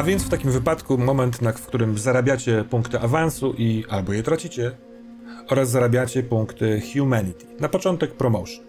[0.00, 4.22] A więc w takim wypadku moment, na, w którym zarabiacie punkty awansu i albo je
[4.22, 4.76] tracicie,
[5.48, 7.46] oraz zarabiacie punkty humanity.
[7.58, 8.64] Na początek promotion.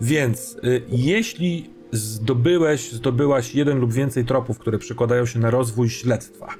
[0.00, 6.54] Więc y, jeśli zdobyłeś, zdobyłaś jeden lub więcej tropów, które przekładają się na rozwój śledztwa.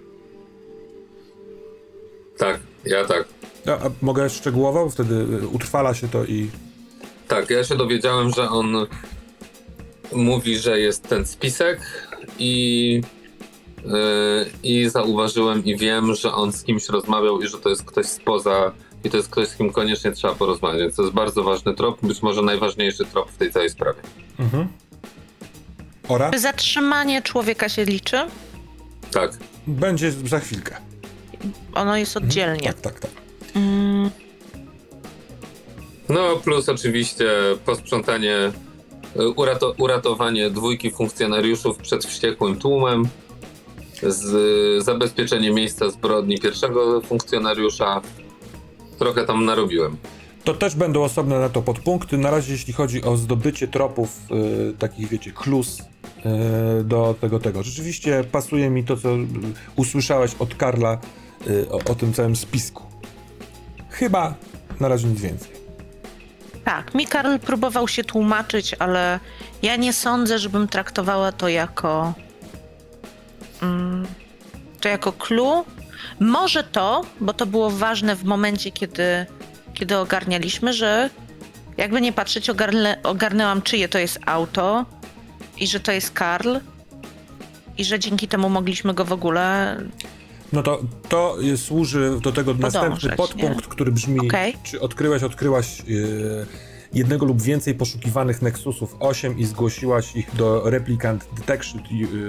[2.38, 3.24] Tak, ja tak.
[3.66, 4.84] A, a mogę szczegółowo?
[4.84, 6.50] Bo Wtedy y, utrwala się to i...
[7.28, 8.86] Tak, ja się dowiedziałem, że on
[10.12, 11.80] mówi, że jest ten spisek
[12.38, 13.02] i,
[14.62, 18.72] i zauważyłem i wiem, że on z kimś rozmawiał i że to jest ktoś spoza
[19.04, 20.80] i to jest ktoś, z kim koniecznie trzeba porozmawiać.
[20.80, 24.00] Więc to jest bardzo ważny trop, być może najważniejszy trop w tej całej sprawie.
[26.08, 26.30] Ora?
[26.30, 28.18] Czy zatrzymanie człowieka się liczy?
[29.10, 29.38] Tak.
[29.66, 30.76] Będzie za chwilkę.
[31.74, 32.72] Ono jest oddzielnie.
[32.72, 33.10] Tak, tak, tak.
[36.08, 37.30] No plus oczywiście
[37.64, 38.52] posprzątanie,
[39.16, 43.08] y, urato, uratowanie dwójki funkcjonariuszów przed wściekłym tłumem,
[44.02, 48.00] z, zabezpieczenie miejsca zbrodni pierwszego funkcjonariusza.
[48.98, 49.96] Trochę tam narobiłem.
[50.44, 52.18] To też będą osobne na to podpunkty.
[52.18, 54.18] Na razie, jeśli chodzi o zdobycie tropów,
[54.70, 55.84] y, takich wiecie, klus y,
[56.84, 57.62] do tego, tego.
[57.62, 59.08] Rzeczywiście pasuje mi to, co
[59.76, 60.98] usłyszałeś od Karla
[61.46, 62.82] y, o, o tym całym spisku.
[63.90, 64.34] Chyba
[64.80, 65.50] na razie nic więcej.
[66.64, 69.20] Tak, mi Karl próbował się tłumaczyć, ale
[69.62, 72.14] ja nie sądzę, żebym traktowała to jako.
[73.62, 74.06] Mm,
[74.80, 75.64] to jako clue.
[76.20, 79.26] Może to, bo to było ważne w momencie, kiedy,
[79.74, 81.10] kiedy ogarnialiśmy, że
[81.76, 84.84] jakby nie patrzeć, ogarnę, ogarnęłam, czyje to jest auto
[85.56, 86.56] i że to jest Karl.
[87.78, 89.76] I że dzięki temu mogliśmy go w ogóle.
[90.52, 94.56] No to to służy do tego następny podpunkt, który brzmi, Okej.
[94.62, 96.46] czy odkryłeś, odkryłaś y,
[96.92, 101.82] jednego lub więcej poszukiwanych Nexusów 8 i zgłosiłaś ich do Replicant Detection,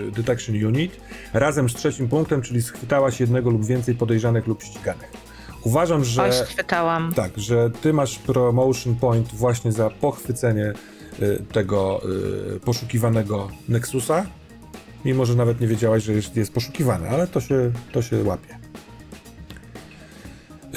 [0.07, 0.91] y, Detection Unit
[1.33, 5.11] razem z trzecim punktem, czyli schwytałaś jednego lub więcej podejrzanych lub ściganych.
[5.63, 6.23] Uważam, że...
[6.23, 7.13] Oj, schwytałam.
[7.13, 10.73] Tak, że ty masz promotion point właśnie za pochwycenie
[11.21, 12.01] y, tego
[12.55, 14.25] y, poszukiwanego Nexusa,
[15.05, 18.60] mimo że nawet nie wiedziałaś, że jest, jest poszukiwany, ale to się, to się łapie.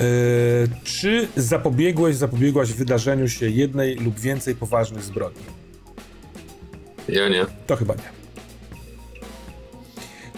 [0.01, 5.43] Y, czy zapobiegłeś, zapobiegłaś wydarzeniu się jednej lub więcej poważnych zbrodni?
[7.09, 7.47] Ja nie.
[7.67, 8.15] To chyba nie.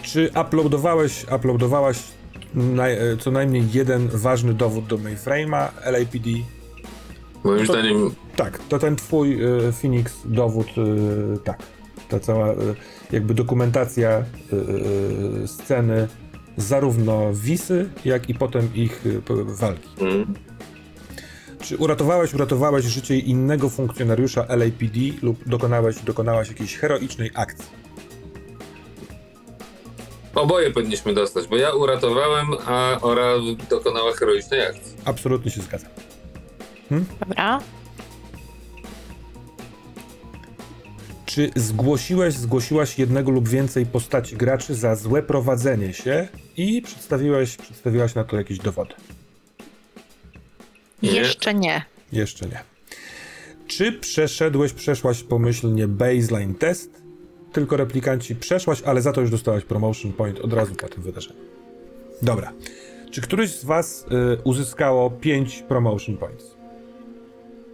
[0.02, 1.98] Czy uploadowałeś, uploadowałaś
[2.54, 6.28] naj, e, co najmniej jeden ważny dowód do mainframe'a LAPD?
[7.44, 11.58] Moim To- zdaniem Tak, to ten twój y, Phoenix dowód, y, tak.
[12.08, 12.54] Ta cała y,
[13.12, 14.24] jakby dokumentacja
[15.46, 16.08] sceny
[16.56, 19.88] zarówno Wisy, jak i potem ich y, walki.
[20.00, 20.34] mm,
[21.60, 27.86] Czy uratowałeś, uratowałeś życie innego funkcjonariusza LAPD lub dokonałeś, dokonałaś jakiejś heroicznej akcji?
[30.34, 33.32] oboje powinniśmy dostać, bo ja uratowałem, a Ora
[33.70, 34.96] dokonała heroicznej akcji.
[35.04, 35.90] Absolutnie się zgadzam.
[37.20, 37.60] Dobra.
[41.36, 48.14] Czy zgłosiłeś, zgłosiłaś jednego lub więcej postaci graczy za złe prowadzenie się i przedstawiłeś, przedstawiłaś
[48.14, 48.94] na to jakieś dowody?
[51.02, 51.82] Jeszcze nie.
[52.12, 52.60] Jeszcze nie.
[53.66, 57.02] Czy przeszedłeś, przeszłaś pomyślnie baseline test?
[57.52, 61.40] Tylko replikanci przeszłaś, ale za to już dostałaś promotion point od razu po tym wydarzeniu.
[62.22, 62.52] Dobra.
[63.10, 64.06] Czy któryś z was
[64.38, 66.56] y, uzyskało 5 promotion points?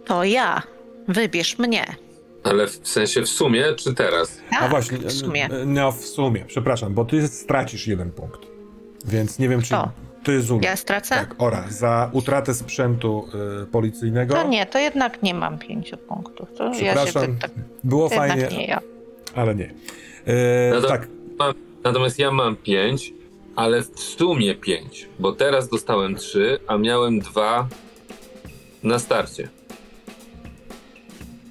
[0.05, 0.63] To ja.
[1.07, 1.85] Wybierz mnie.
[2.43, 4.37] Ale w sensie w sumie, czy teraz?
[4.49, 5.45] Tak, A właśnie, w sumie.
[5.61, 8.39] y, No w sumie, przepraszam, bo ty stracisz jeden punkt.
[9.05, 9.91] Więc nie wiem, czy Kto?
[10.23, 10.61] ty Zulu.
[10.63, 11.15] Ja stracę?
[11.15, 13.27] Tak, Ora, za utratę sprzętu
[13.63, 14.35] y, policyjnego.
[14.35, 16.49] To nie, to jednak nie mam pięciu punktów.
[16.57, 17.51] To ja się Przepraszam, tak,
[17.83, 18.81] było to jednak fajnie, nie ja.
[19.35, 19.73] ale nie.
[20.25, 21.07] E, No to- tak,
[21.39, 21.53] Mam,
[21.83, 23.13] natomiast ja mam 5,
[23.55, 27.67] ale w sumie 5, bo teraz dostałem 3, a miałem 2
[28.83, 29.49] na starcie.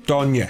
[0.06, 0.48] to nie.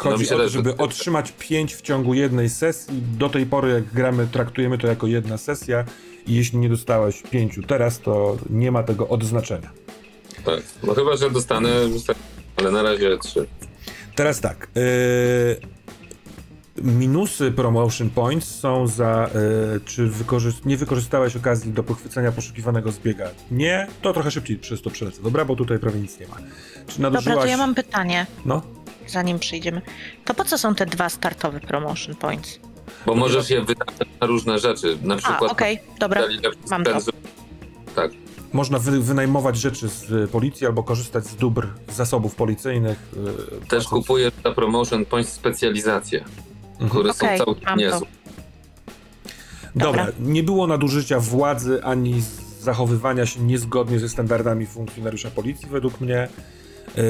[0.00, 3.02] Chodzi myślę, o to, że- żeby otrzymać 5 w ciągu jednej sesji.
[3.18, 5.84] Do tej pory, jak gramy, traktujemy to jako jedna sesja.
[6.26, 9.70] I jeśli nie dostałeś 5 teraz, to nie ma tego odznaczenia.
[10.44, 10.60] Tak.
[10.82, 11.68] No chyba, że dostanę,
[12.56, 13.46] ale na razie 3.
[14.14, 14.68] Teraz tak.
[14.74, 15.60] Yy,
[16.82, 19.30] minusy promotion points są za.
[19.74, 23.30] Yy, czy wykorzyst- nie wykorzystałeś okazji do pochwycenia poszukiwanego zbiega?
[23.50, 25.22] Nie, to trochę szybciej przez to przelecę.
[25.22, 26.36] Dobra, bo tutaj prawie nic nie ma.
[26.86, 27.24] Czy nadużyłaś.
[27.24, 28.62] Dobra, to ja mam pytanie, No.
[29.10, 29.82] Zanim przyjdziemy.
[30.24, 32.60] To po co są te dwa startowe promotion points?
[33.06, 33.88] Bo możesz je wydać
[34.20, 34.98] na różne rzeczy.
[35.02, 36.98] Na A, przykład okej, dobra, dali lepszy mam to.
[37.96, 38.10] Tak.
[38.52, 42.98] Można wy, wynajmować rzeczy z y, policji albo korzystać z dóbr zasobów policyjnych.
[43.62, 46.24] y, Też płacąc- kupuję za promotion points specjalizacje,
[46.88, 48.06] które Okej, są całkiem niezłe.
[49.74, 50.12] Dobra, Dobra.
[50.20, 52.22] nie było nadużycia władzy ani
[52.60, 56.28] zachowywania się niezgodnie ze standardami funkcjonariusza policji, według mnie.
[56.98, 57.02] E,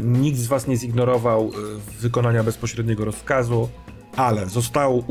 [0.00, 3.68] nikt z was nie zignorował e, wykonania bezpośredniego rozkazu,
[4.16, 5.04] ale został,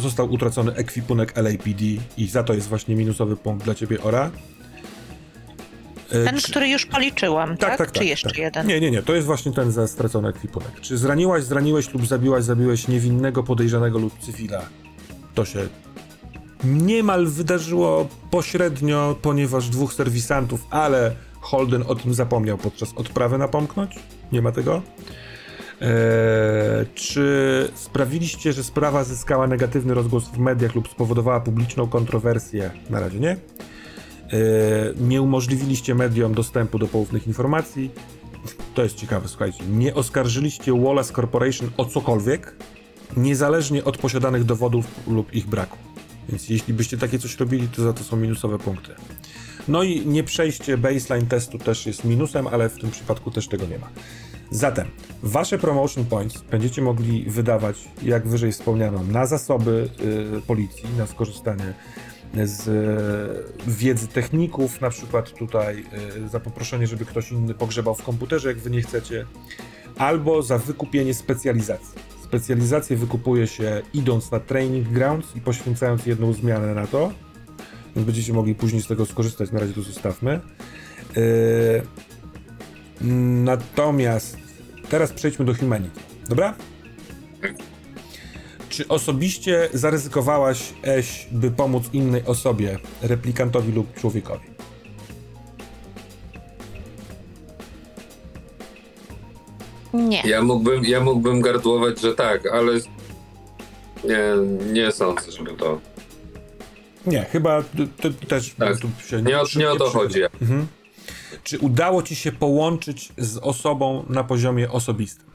[0.00, 1.84] został utracony ekwipunek LAPD
[2.16, 4.30] i za to jest właśnie minusowy punkt dla ciebie, Ora.
[6.10, 7.92] E, Ten, czy- który już policzyłam, tak?
[7.92, 8.38] Czy jeszcze tak.
[8.38, 8.66] jeden?
[8.66, 10.80] Nie, nie, nie, to jest właśnie ten za stracony ekwipunek.
[10.80, 14.62] Czy zraniłaś, zraniłeś lub zabiłaś, zabiłeś niewinnego, podejrzanego lub cywila?
[15.34, 15.68] To się
[16.64, 23.98] niemal wydarzyło pośrednio, ponieważ dwóch serwisantów, ale Holden o tym zapomniał podczas odprawy napomknąć?
[24.32, 24.82] Nie ma tego?
[25.80, 32.70] Eee, czy sprawiliście, że sprawa zyskała negatywny rozgłos w mediach lub spowodowała publiczną kontrowersję?
[32.90, 33.30] Na razie nie.
[33.30, 33.38] Eee,
[35.00, 37.90] nie umożliwiliście mediom dostępu do poufnych informacji.
[38.74, 39.64] To jest ciekawe, słuchajcie.
[39.64, 42.54] Nie oskarżyliście Wallace Corporation o cokolwiek,
[43.16, 45.78] niezależnie od posiadanych dowodów lub ich braku.
[46.28, 48.94] Więc jeśli byście takie coś robili, to za to są minusowe punkty.
[49.68, 53.66] No i nie przejście baseline testu też jest minusem, ale w tym przypadku też tego
[53.66, 53.88] nie ma.
[54.50, 54.88] Zatem
[55.22, 59.88] wasze promotion points będziecie mogli wydawać, jak wyżej wspomniano, na zasoby
[60.38, 61.74] y, policji, na skorzystanie
[62.44, 65.84] z y, wiedzy techników, na przykład tutaj
[66.24, 69.26] y, za poproszenie, żeby ktoś inny pogrzebał w komputerze, jak wy nie chcecie,
[69.98, 71.98] albo za wykupienie specjalizacji.
[72.24, 77.12] Specjalizację wykupuje się idąc na training grounds i poświęcając jedną zmianę na to,
[77.96, 80.40] więc będziecie mogli później z tego skorzystać, na razie to zostawmy.
[81.16, 81.82] Yy,
[83.44, 84.36] natomiast
[84.88, 86.54] teraz przejdźmy do Humanity, dobra?
[88.68, 94.46] Czy osobiście zaryzykowałaś, Eś, by pomóc innej osobie, replikantowi lub człowiekowi?
[99.94, 100.22] Nie.
[100.24, 102.72] Ja mógłbym, ja mógłbym gardłować, że tak, ale
[104.04, 104.22] nie,
[104.72, 105.80] nie sądzę, żeby to.
[107.06, 107.68] Nie, chyba t-
[108.00, 108.78] t- też Tak.
[108.78, 110.20] tu się Nie nie o to chodzi.
[110.42, 110.66] Mhm.
[111.44, 115.26] Czy udało ci się połączyć z osobą na poziomie osobistym?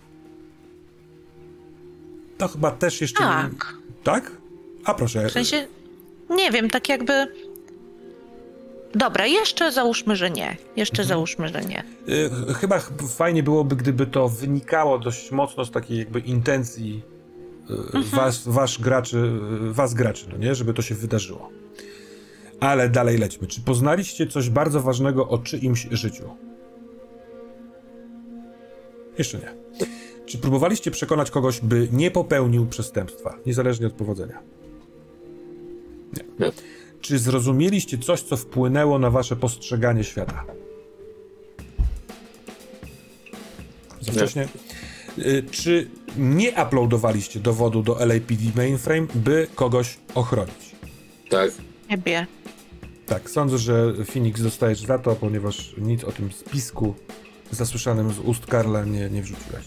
[2.37, 3.23] To chyba też jeszcze.
[3.23, 3.73] nie- Tak.
[4.03, 4.31] Tak?
[4.85, 5.27] A proszę.
[5.29, 5.67] W sensie,
[6.29, 7.13] nie wiem, tak jakby...
[8.95, 10.57] Dobra, jeszcze załóżmy, że nie.
[10.75, 11.07] Jeszcze Mhm.
[11.07, 11.83] załóżmy, że nie.
[12.49, 17.01] Y, chyba ch- fajnie byłoby, gdyby to wynikało dość mocno z takiej jakby intencji
[17.69, 18.03] y, Mhm.
[18.03, 19.17] was, wasz graczy,
[19.69, 20.55] y, was graczy, no nie?
[20.55, 21.49] Żeby to się wydarzyło.
[22.59, 23.47] Ale dalej lećmy.
[23.47, 26.23] Czy poznaliście coś bardzo ważnego o czyimś życiu?
[29.17, 29.53] Jeszcze nie.
[30.25, 34.39] Czy próbowaliście przekonać kogoś, by nie popełnił przestępstwa, niezależnie od powodzenia?
[36.13, 36.45] Nie.
[36.45, 36.51] Nie.
[37.01, 40.43] Czy zrozumieliście coś, co wpłynęło na wasze postrzeganie świata?
[44.01, 44.17] Za Nie.
[44.17, 44.47] wcześnie?
[45.19, 45.87] Y, Czy
[46.17, 50.75] nie uploadowaliście dowodu do LAPD mainframe, by kogoś ochronić?
[51.29, 51.51] Tak.
[51.89, 52.27] Ciebie.
[53.05, 56.95] Tak, sądzę, że Phoenix dostajesz za to, ponieważ nic o tym spisku
[57.51, 59.65] zasłyszanym z ust Karla nie, nie wrzuciłeś.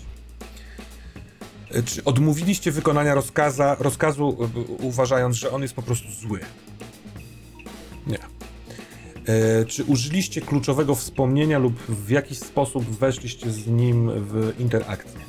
[1.77, 6.41] Y, Czy odmówiliście wykonania rozkaza, rozkazu, y, uważając, że on jest po prostu zły?
[8.07, 8.19] Nie.
[9.27, 15.21] E, czy użyliście kluczowego wspomnienia lub w jakiś sposób weszliście z nim w interakcję?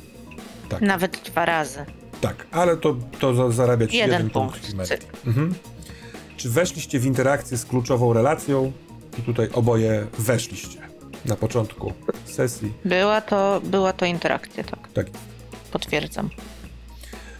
[0.68, 1.78] Tak, Nawet dwa razy.
[2.20, 5.06] tak, ale to, to za- zarabia ci jeden, Jeden punkt punkt.
[5.26, 5.54] Mhm.
[6.42, 8.72] Czy weszliście w interakcję z kluczową relacją?
[9.18, 10.78] I tutaj oboje weszliście
[11.24, 11.92] na początku
[12.24, 12.72] sesji.
[12.84, 14.88] Była to, była to interakcja, tak.
[14.92, 15.06] Tak.
[15.72, 16.30] Potwierdzam.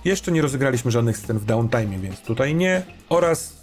[0.04, 2.82] Jeszcze nie rozegraliśmy żadnych scen w downtime, więc tutaj nie.
[3.08, 3.56] Oraz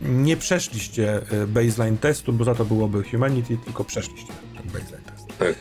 [0.00, 5.38] nie przeszliście e, baseline testu, bo za to byłoby humanity, tylko przeszliście ten baseline test.
[5.38, 5.54] Tak.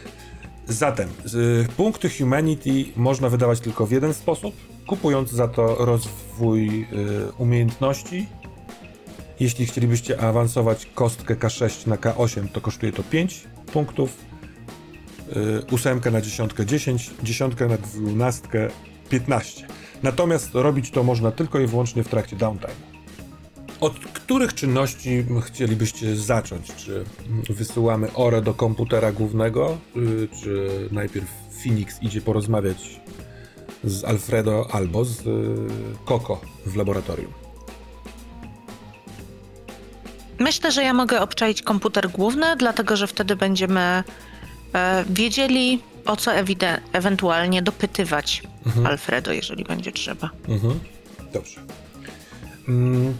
[0.67, 4.55] Zatem z, punkty humanity można wydawać tylko w jeden sposób,
[4.87, 6.87] kupując za to rozwój y,
[7.37, 8.27] umiejętności.
[9.39, 14.17] Jeśli chcielibyście awansować kostkę K6 na K8, to kosztuje to 5 punktów.
[15.35, 18.67] Y, ósemkę na dziesiątkę 10, dziesiątkę na dwunastkę
[19.09, 19.67] 15.
[20.03, 22.73] Natomiast robić to można tylko i wyłącznie w trakcie downtime.
[23.79, 26.75] Od których czynności chcielibyście zacząć?
[26.75, 27.05] Czy
[27.49, 31.27] wysyłamy Orę do komputera głównego, y, czy najpierw
[31.63, 33.01] Phoenix idzie porozmawiać
[33.83, 35.25] z Alfredo albo z y,
[36.05, 37.46] Coco w laboratorium?
[40.39, 44.03] Myślę, że ja mogę obczaić komputer główny, dlatego że wtedy będziemy
[44.73, 48.43] e, wiedzieli, o co ewide- ewentualnie dopytywać
[48.85, 50.29] Alfredo, jeżeli będzie trzeba.
[50.47, 50.79] Mhm.
[51.33, 51.61] Dobrze.
[52.67, 53.13] Mm.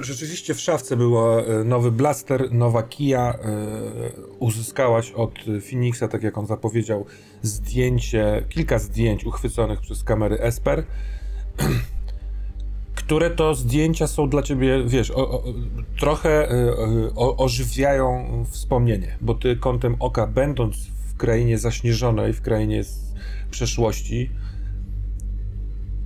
[0.00, 3.34] Rzeczywiście w szafce było e, nowy blaster, nowa kija.
[3.34, 3.38] e,
[4.38, 5.32] Uzyskałaś od
[5.70, 7.06] Phoenixa, tak jak on zapowiedział,
[7.42, 10.84] zdjęcie, kilka zdjęć uchwyconych przez kamery Esper.
[13.08, 15.44] które to zdjęcia są dla ciebie, wiesz, o, o,
[15.98, 22.84] trochę y, o, ożywiają wspomnienie, bo ty kątem oka, będąc w krainie zaśnieżonej, w krainie
[22.84, 23.14] z
[23.50, 24.30] przeszłości,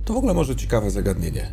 [0.05, 1.51] to w ogóle może ciekawe zagadnienie.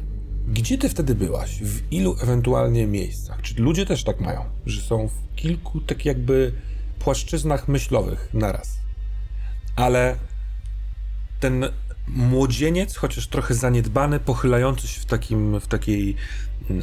[0.48, 1.62] Gdzie ty wtedy byłaś?
[1.62, 3.42] W ilu ewentualnie miejscach?
[3.42, 6.52] Czy ludzie też tak mają, że są w kilku tak jakby
[6.98, 8.78] płaszczyznach myślowych naraz?
[9.76, 10.16] Ale
[11.40, 11.64] ten
[12.14, 16.16] młodzieniec, chociaż trochę zaniedbany, pochylający się w, takim, w takiej
[16.70, 16.74] e,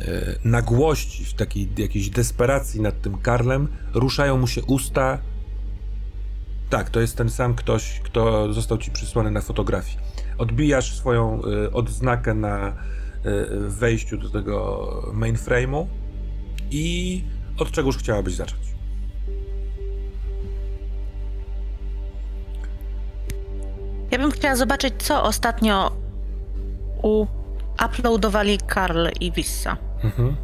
[0.44, 5.20] nagłości, w takiej jakiejś desperacji nad tym Karlem, ruszają mu się usta.
[6.70, 9.98] Tak, to jest ten sam ktoś, kto został ci przysłany na fotografii.
[10.38, 12.74] Odbijasz swoją e, odznakę na e,
[13.68, 15.86] wejściu do tego mainframe'u
[16.72, 17.24] i
[17.58, 18.77] od czegoż chciałabyś zacząć?
[24.12, 25.92] Ja bym chciała zobaczyć, co ostatnio
[27.86, 29.78] uploadowali Karl i Wissa.
[30.04, 30.36] Mhm.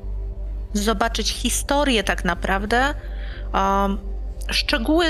[0.74, 2.94] Zobaczyć historię tak naprawdę,
[3.54, 3.98] um,
[4.50, 5.06] szczegóły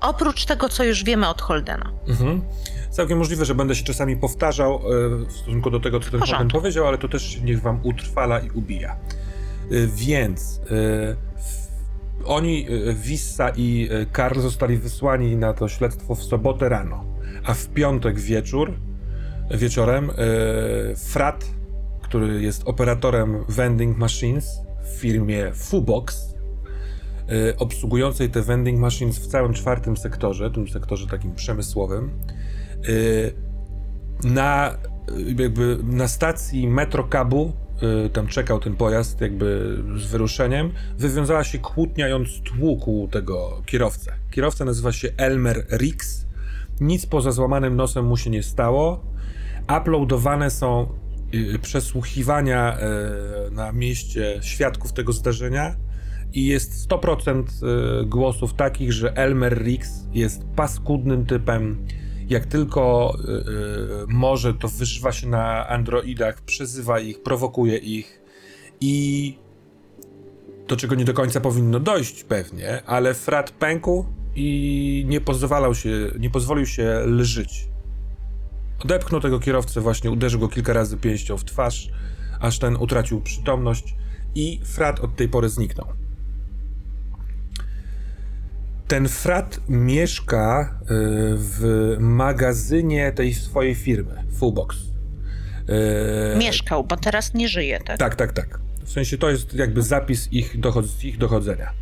[0.00, 1.90] oprócz tego, co już wiemy od Holdena.
[2.08, 2.42] Mhm.
[2.90, 4.80] Całkiem możliwe, że będę się czasami powtarzał e,
[5.26, 8.50] w stosunku do tego, co ten Holden powiedział, ale to też niech wam utrwala i
[8.50, 8.92] ubija.
[8.92, 8.96] E,
[9.86, 17.11] więc e, oni, Wissa i Karl zostali wysłani na to śledztwo w sobotę rano
[17.44, 18.72] a w piątek wieczór,
[19.50, 20.14] wieczorem e,
[20.96, 21.44] Frat,
[22.02, 26.34] który jest operatorem vending machines w firmie Fubox,
[27.28, 32.10] e, obsługującej te vending machines w całym czwartym sektorze, tym sektorze takim przemysłowym,
[34.24, 34.78] e, na,
[35.36, 37.52] jakby na stacji Metro Kabu,
[38.12, 42.06] tam czekał ten pojazd jakby z wyruszeniem, wywiązała się kłótnia
[42.44, 44.12] tłukł tego kierowcę.
[44.30, 46.21] Kierowca nazywa się Elmer Rix
[46.82, 49.04] nic poza złamanym nosem mu się nie stało.
[49.80, 50.86] Uploadowane są
[51.34, 55.76] y, przesłuchiwania y, na mieście świadków tego zdarzenia
[56.32, 57.42] i jest 100%
[58.02, 61.86] y, głosów takich, że Elmer Riggs jest paskudnym typem.
[62.28, 63.16] Jak tylko
[64.08, 68.22] może, to wyżywa się na androidach, przezywa ich, prowokuje ich
[68.80, 69.38] i
[70.68, 75.90] do czego nie do końca powinno dojść pewnie, ale frat pękł i nie pozwalał się,
[76.18, 77.68] nie pozwolił się lżyć.
[78.84, 81.90] Odepchnął tego kierowcę właśnie, uderzył go kilka razy pięścią w twarz,
[82.40, 83.94] aż ten utracił przytomność
[84.34, 85.86] i frat od tej pory zniknął.
[88.88, 90.86] Ten frat mieszka y,
[91.36, 94.76] w magazynie tej swojej firmy, Fullbox.
[96.34, 97.98] Y, Mieszkał, bo teraz nie żyje, tak?
[97.98, 98.60] Tak, tak, tak.
[98.84, 101.72] W sensie to jest jakby zapis ich, dochod ich dochodzenia.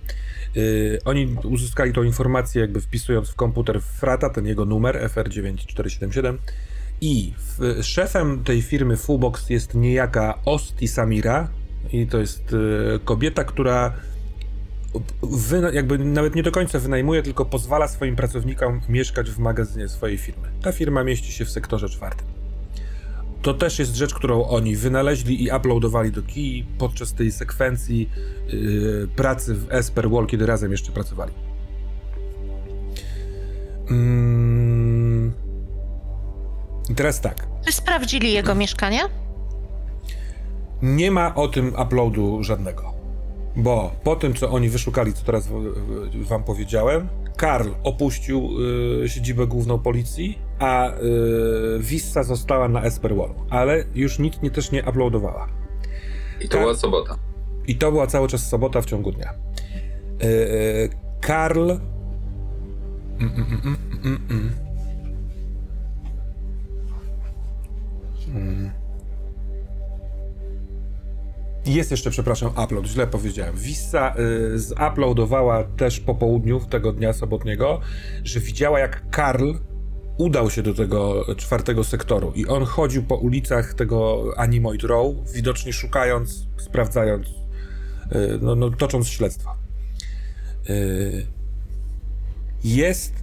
[0.54, 6.36] Yy, oni uzyskali tą informację, jakby wpisując w komputer Frata, ten jego numer FR9477.
[7.00, 11.48] I w, szefem tej firmy Fullbox jest niejaka Osti Samira.
[11.92, 13.92] I to jest yy, kobieta, która
[15.72, 20.48] jakby nawet nie do końca wynajmuje, tylko pozwala swoim pracownikom mieszkać w magazynie swojej firmy.
[20.62, 22.39] Ta firma mieści się w sektorze czwartym.
[23.42, 28.10] To też jest rzecz, którą oni wynaleźli i uploadowali do Key podczas tej sekwencji
[28.46, 31.32] yy, pracy w Esper Wall, kiedy razem jeszcze pracowali.
[33.90, 35.32] Mm.
[36.96, 37.46] Teraz tak.
[37.66, 39.00] Czy sprawdzili jego mieszkanie?
[40.82, 42.94] Nie ma o tym uploadu żadnego.
[43.56, 45.48] Bo po tym, co oni wyszukali, co teraz
[46.14, 48.50] wam powiedziałem, Karl opuścił
[49.04, 54.72] y, siedzibę główną policji, a y, Vista została na Esperwallu, ale już nic nie, też
[54.72, 55.48] nie uploadowała.
[56.40, 57.18] I to Ka była sobota.
[57.66, 59.34] I to była cały czas sobota w ciągu dnia.
[61.20, 61.70] Karl...
[63.20, 64.20] Mm, mm, mm,
[68.34, 68.70] mm
[71.66, 73.56] jest jeszcze, przepraszam, upload, źle powiedziałem.
[73.56, 74.14] Vista
[74.54, 77.80] y, zuploadowała też po południu tego dnia sobotniego,
[78.24, 79.52] że widziała jak Karl
[80.20, 85.72] udał się do tego czwartego sektoru i on chodził po ulicach tego Animoid Row, widocznie
[85.72, 87.32] szukając, sprawdzając, y,
[88.42, 89.56] no, no tocząc śledztwa.
[90.70, 91.26] Y,
[92.64, 93.14] jest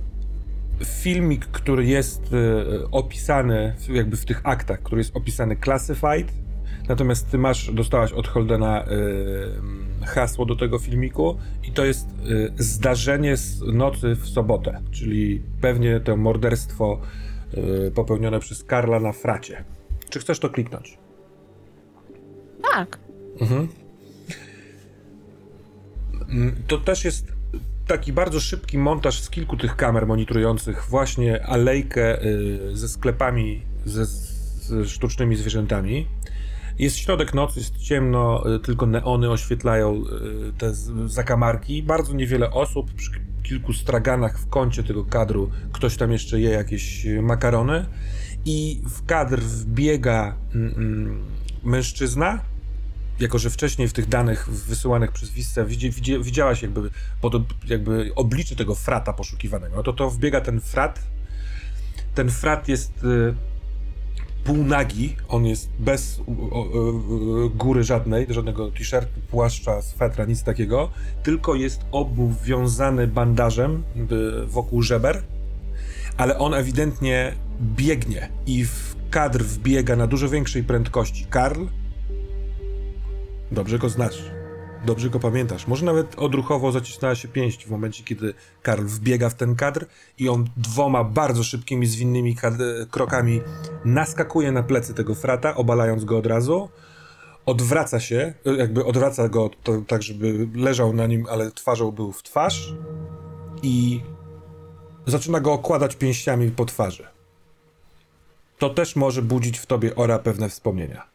[0.85, 6.31] filmik, który jest y, opisany jakby w tych aktach, który jest opisany classified,
[6.87, 8.85] Natomiast ty masz, dostałaś od Holdena
[10.07, 15.99] hasło do tego filmiku i to jest y, zdarzenie z nocy w sobotę, czyli pewnie
[15.99, 17.01] to morderstwo
[17.87, 19.63] y, popełnione przez Karla na fracie.
[20.09, 20.97] Czy chcesz to kliknąć?
[22.73, 22.99] Tak.
[23.41, 23.67] Mhm.
[26.29, 27.25] Mm, to też jest
[27.87, 34.05] taki bardzo szybki montaż z kilku tych kamer monitorujących właśnie alejkę y, ze sklepami ze,
[34.05, 36.07] z sztucznymi zwierzętami.
[36.79, 40.73] Jest środek nocy, jest ciemno, y, tylko neony oświetlają y, te
[41.05, 41.83] zakamarki.
[41.83, 43.11] Bardzo niewiele osób, przy
[43.43, 47.85] kilku straganach w kącie tego kadru ktoś tam jeszcze je jakieś y, makarony
[48.45, 51.23] i w kadr wbiega mm, mm,
[51.63, 52.39] mężczyzna,
[53.19, 55.31] jako że wcześniej w tych danych wysyłanych przez
[55.65, 55.91] widzi,
[56.21, 56.89] widziałaś jakby,
[57.67, 60.99] jakby oblicze tego frata poszukiwanego, no to to wbiega ten frat.
[62.15, 63.05] Ten frat jest
[64.47, 66.19] półnagi, on jest bez
[66.51, 66.73] o, o,
[67.49, 70.89] góry żadnej, żadnego t-shirtu, płaszcza, swetra, nic takiego,
[71.23, 73.83] tylko jest obwiązany bandażem
[74.47, 75.23] wokół żeber,
[76.17, 81.25] ale on ewidentnie biegnie i w kadr wbiega na dużo większej prędkości.
[81.29, 81.65] Karl,
[83.51, 84.23] dobrze go znasz,
[84.87, 85.67] dobrze go pamiętasz.
[85.67, 89.85] Może nawet odruchowo zacisnęła się pięść w momencie, kiedy Karl wbiega w ten kadr
[90.17, 92.35] i on dwoma bardzo szybkimi, zwinnymi
[92.91, 93.41] krokami
[93.85, 96.69] naskakuje na plecy tego frata, obalając go od razu.
[97.45, 102.23] Odwraca się, jakby odwraca go to, tak, żeby leżał na nim, ale twarzą był w
[102.23, 102.73] twarz
[103.63, 104.01] i
[105.05, 107.07] zaczyna go okładać pięściami po twarzy.
[108.57, 111.07] To też może budzić w tobie ora pewne wspomnienia.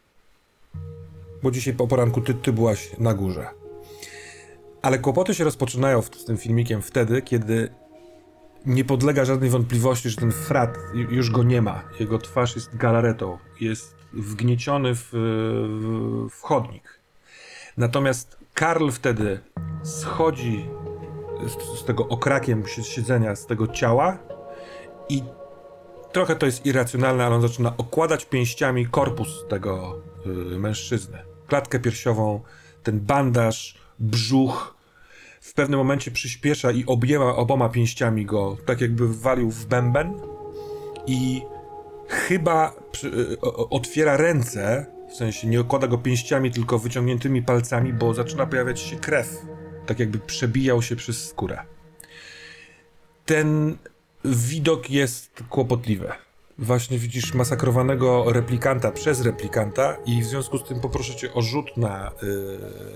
[1.43, 3.62] Bo dzisiaj po poranku ty, ty byłaś na górze.
[4.83, 7.69] Ale kłopoty się rozpoczynają w, z tym filmikiem wtedy, kiedy
[8.65, 11.83] nie podlega żadnej wątpliwości, że ten frat ju- już go nie ma.
[11.99, 16.99] Jego twarz jest galaretą, jest wgnieciony w, w, w chodnik.
[17.77, 19.39] Natomiast Karl wtedy
[19.83, 20.65] schodzi
[21.47, 24.17] z, z tego okrakiem si- siedzenia, z tego ciała
[25.09, 25.23] i
[26.11, 31.17] trochę to jest irracjonalne, ale on zaczyna okładać pięściami korpus tego y, mężczyzny.
[31.47, 32.41] Klatkę piersiową,
[32.83, 34.72] ten bandaż, brzuch.
[35.53, 40.13] W pewnym momencie przyspiesza i objęła oboma pięściami go, tak jakby walił w bęben
[41.07, 41.41] i
[42.07, 48.13] chyba przy, y, otwiera ręce, w sensie nie okłada go pięściami, tylko wyciągniętymi palcami, bo
[48.13, 49.45] zaczyna pojawiać się krew,
[49.85, 51.59] tak jakby przebijał się przez skórę.
[53.25, 53.77] Ten
[54.25, 56.11] widok jest kłopotliwy.
[56.57, 61.77] Właśnie widzisz masakrowanego replikanta przez replikanta i w związku z tym poproszę cię o rzut
[61.77, 62.11] na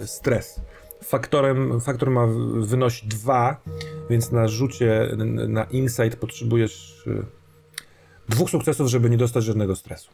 [0.02, 0.62] y, stres.
[1.04, 2.28] Faktorem, faktor ma
[2.60, 3.58] wynosić 2,
[4.10, 5.10] więc na rzucie
[5.48, 7.26] na insight potrzebujesz y,
[8.30, 10.10] dwóch sukcesów, żeby nie dostać żadnego stresu.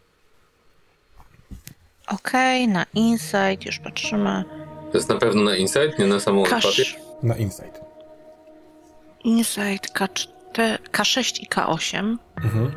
[2.08, 4.44] Okej, na insight, już patrzymy.
[4.92, 6.84] To jest na pewno na insight, nie na samą empatię.
[7.24, 7.82] Na insight.
[9.24, 12.18] insight K4, K6 i K8.
[12.44, 12.72] Mhm.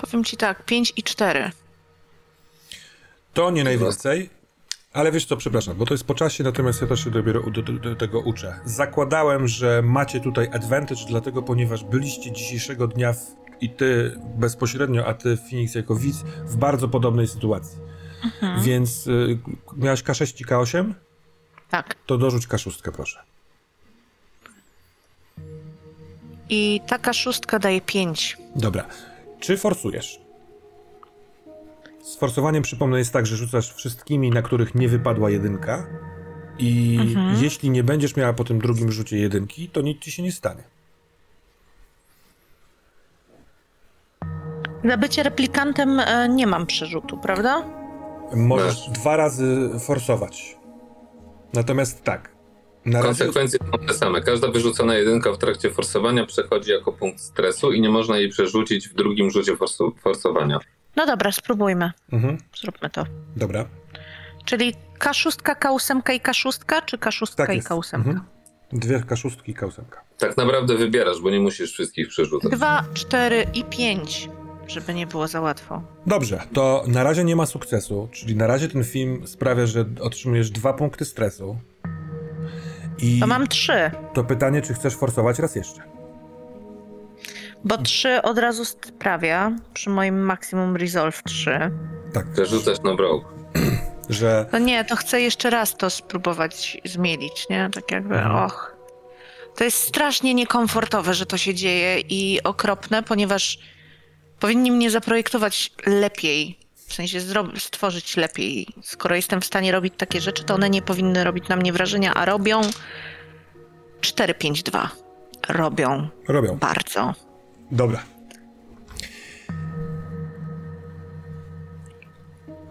[0.00, 1.50] Powiem ci tak, 5 i 4.
[3.34, 4.30] To nie najwięcej,
[4.92, 7.62] ale wiesz co, przepraszam, bo to jest po czasie, natomiast ja też się dopiero do,
[7.62, 8.60] do, do tego uczę.
[8.64, 13.18] Zakładałem, że macie tutaj advantage, dlatego ponieważ byliście dzisiejszego dnia w,
[13.60, 17.78] i ty bezpośrednio, a ty Phoenix jako widz w bardzo podobnej sytuacji.
[18.62, 19.38] Więc y,
[19.76, 20.92] miałeś K6 i K8?
[21.70, 21.94] Tak.
[22.06, 23.22] To dorzuć K6, proszę.
[26.48, 28.38] I taka szóstka daje 5.
[28.56, 28.86] Dobra.
[29.40, 30.21] Czy forsujesz?
[32.02, 35.86] Z forsowaniem przypomnę jest tak, że rzucasz wszystkimi, na których nie wypadła jedynka.
[36.58, 36.98] I
[37.40, 40.62] jeśli nie będziesz miała po tym drugim rzucie jedynki, to nic ci się nie stanie.
[44.84, 47.64] Za bycie replikantem e, nie mam przerzutu, prawda?
[48.34, 50.56] Możesz dwa razy forsować.
[51.54, 52.32] Natomiast tak.
[52.84, 53.08] Na razie.
[53.24, 54.20] Konsekwencje są te same.
[54.22, 58.88] Każda wyrzucona jedynka w trakcie forsowania przechodzi jako punkt stresu i nie można jej przerzucić
[58.88, 60.58] w drugim rzucie forsu- forsowania.
[60.96, 61.92] No dobra, spróbujmy.
[62.12, 62.38] Mhm.
[62.60, 63.04] Zróbmy to.
[63.36, 63.64] Dobra.
[64.44, 67.68] Czyli K6, K8 i K6, czy K6 Tak i jest.
[67.68, 67.94] K8?
[67.94, 68.20] Mhm.
[68.72, 69.82] Dwie K6 i K8.
[70.18, 72.52] Tak naprawdę wybierasz, bo nie musisz wszystkich przerzucać.
[72.52, 74.28] 2, 4 i 5,
[74.66, 75.82] żeby nie było za łatwo.
[76.06, 80.50] Dobrze, to na razie nie ma sukcesu, czyli na razie ten film sprawia, że otrzymujesz
[80.50, 81.58] dwa punkty stresu.
[82.98, 85.82] I To mam 3, to pytanie, czy chcesz forsować raz jeszcze?
[87.64, 91.70] Bo 3 od razu sprawia przy moim maksimum resolve 3.
[92.14, 93.26] Tak, Przerzucasz na broke.
[94.08, 97.70] że No nie, to chcę jeszcze raz to spróbować zmienić, nie?
[97.74, 98.36] Tak jakby, Mhm.
[98.44, 98.76] och.
[99.56, 103.58] To jest strasznie niekomfortowe, że to się dzieje i okropne, ponieważ
[104.40, 106.58] powinni mnie zaprojektować lepiej.
[106.88, 107.18] W sensie
[107.58, 108.66] stworzyć lepiej.
[108.82, 112.14] Skoro jestem w stanie robić takie rzeczy, to one nie powinny robić na mnie wrażenia,
[112.14, 112.60] a robią
[114.00, 114.88] 4-5-2.
[115.48, 116.56] Robią robią.
[116.58, 117.14] bardzo.
[117.72, 118.02] Dobra.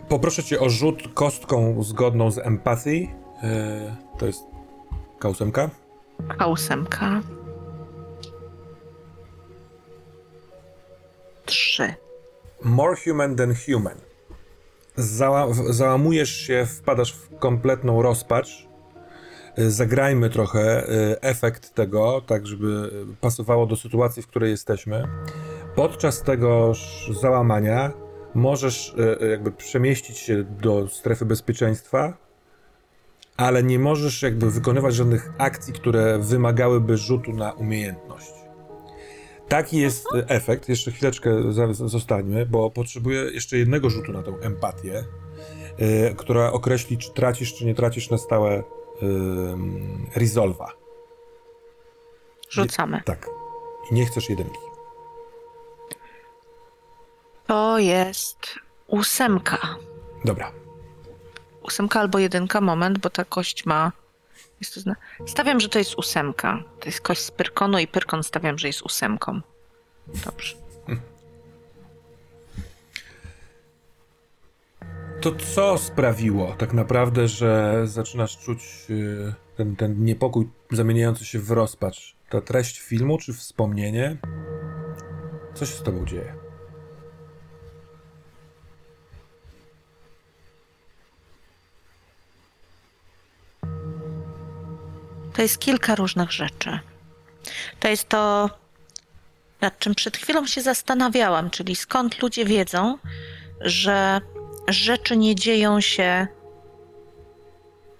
[0.10, 2.92] Poproszę cię o rzut kostką zgodną z empathy.
[2.92, 3.10] Yy,
[4.18, 4.44] to jest
[5.20, 5.70] K8.
[6.28, 7.22] K8.
[11.46, 11.94] Trzy.
[12.64, 13.98] More human than human.
[14.96, 18.71] zała załamujesz się, wpadasz w kompletną rozpacz.
[19.60, 25.08] Y, Zagrajmy trochę y, efekt tego, tak żeby pasowało do sytuacji, w której jesteśmy.
[25.76, 26.74] Podczas tego
[27.22, 27.92] załamania
[28.34, 32.18] możesz y, jakby przemieścić się do strefy bezpieczeństwa,
[33.38, 38.32] ale nie możesz jakby wykonywać żadnych akcji, które wymagałyby rzutu na umiejętność.
[39.52, 40.70] Taki jest e, efekt.
[40.70, 41.32] Jeszcze chwileczkę
[41.72, 45.04] zostańmy, bo potrzebuję jeszcze jednego rzutu na tą empatię,
[45.78, 48.64] e, która określi, czy tracisz, czy nie tracisz na stałe
[50.16, 50.72] resolva.
[52.50, 53.02] Rzucamy.
[53.06, 53.30] Tak.
[53.92, 54.60] I nie chcesz jedynki.
[57.48, 58.56] To jest
[58.88, 59.58] ósemka.
[60.26, 60.52] Dobra.
[61.64, 63.92] Ósemka albo jedynka, moment, bo ta kość ma.
[64.60, 64.96] Jest to zna...
[65.28, 66.64] Stawiam, że to jest ósemka.
[66.80, 69.42] To jest kość z Pyrkonu i Pyrkon stawiam, że jest ósemką.
[70.26, 70.61] Dobrze.
[75.22, 81.52] To co sprawiło tak naprawdę, że zaczynasz czuć yy, ten, ten niepokój zamieniający się w
[81.52, 82.16] rozpacz?
[82.30, 84.18] Ta treść filmu, czy wspomnienie?
[85.54, 86.36] Co się z tobą dzieje?
[95.34, 96.80] To jest kilka różnych rzeczy.
[97.80, 98.50] To jest to,
[99.62, 102.98] nad czym przed chwilą się zastanawiałam, czyli skąd ludzie wiedzą,
[103.62, 104.22] że
[104.68, 106.28] rzeczy nie dzieją się.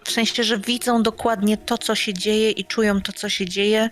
[0.04, 3.90] W sensie, że widzą dokładnie to, co się dzieje i czują to, co się dzieje,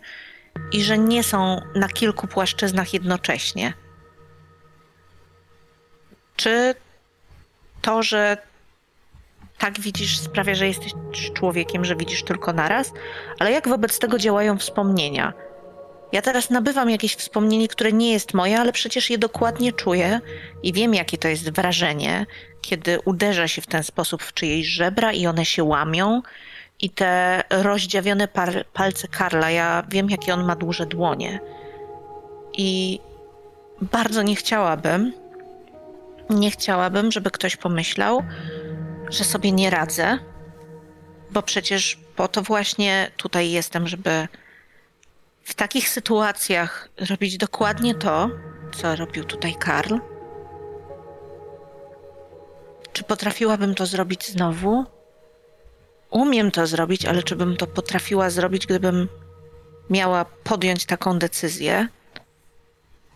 [0.71, 3.73] i że nie są na kilku płaszczyznach jednocześnie.
[6.35, 6.75] Czy
[7.81, 8.37] to, że
[9.57, 10.93] tak widzisz, sprawia, że jesteś
[11.33, 12.93] człowiekiem, że widzisz tylko naraz,
[13.39, 15.33] ale jak wobec tego działają wspomnienia?
[16.11, 20.19] Ja teraz nabywam jakieś wspomnienie, które nie jest moje, ale przecież je dokładnie czuję
[20.63, 22.25] i wiem, jakie to jest wrażenie,
[22.61, 26.21] kiedy uderza się w ten sposób w czyjeś żebra i one się łamią.
[26.81, 31.39] I te rozdziawione par- palce Karla, ja wiem, jakie on ma duże dłonie.
[32.53, 32.99] I
[33.81, 35.13] bardzo nie chciałabym,
[36.29, 38.23] nie chciałabym, żeby ktoś pomyślał,
[39.09, 40.19] że sobie nie radzę,
[41.31, 44.27] bo przecież po to właśnie tutaj jestem, żeby
[45.49, 48.29] w takich sytuacjach robić dokładnie to,
[48.75, 49.95] co robił tutaj Karl.
[52.93, 54.85] Czy potrafiłabym to zrobić znowu?
[56.09, 59.07] Umiem to zrobić, ale czy bym to potrafiła zrobić, gdybym
[59.89, 61.87] miała podjąć taką decyzję?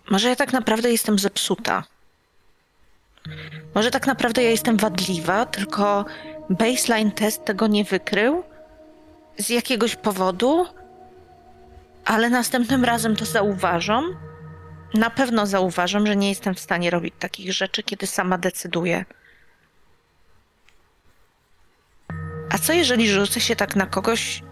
[0.09, 1.83] Może ja tak naprawdę jestem zepsuta.
[3.75, 6.05] Może tak naprawdę ja jestem wadliwa, tylko
[6.49, 8.43] baseline test tego nie wykrył
[9.37, 10.65] z jakiegoś powodu,
[12.05, 14.15] ale następnym razem to zauważam.
[14.93, 19.05] Na pewno zauważam, że nie jestem w stanie robić takich rzeczy, kiedy sama decyduję.
[22.49, 24.43] A co jeżeli rzucę się tak na kogoś,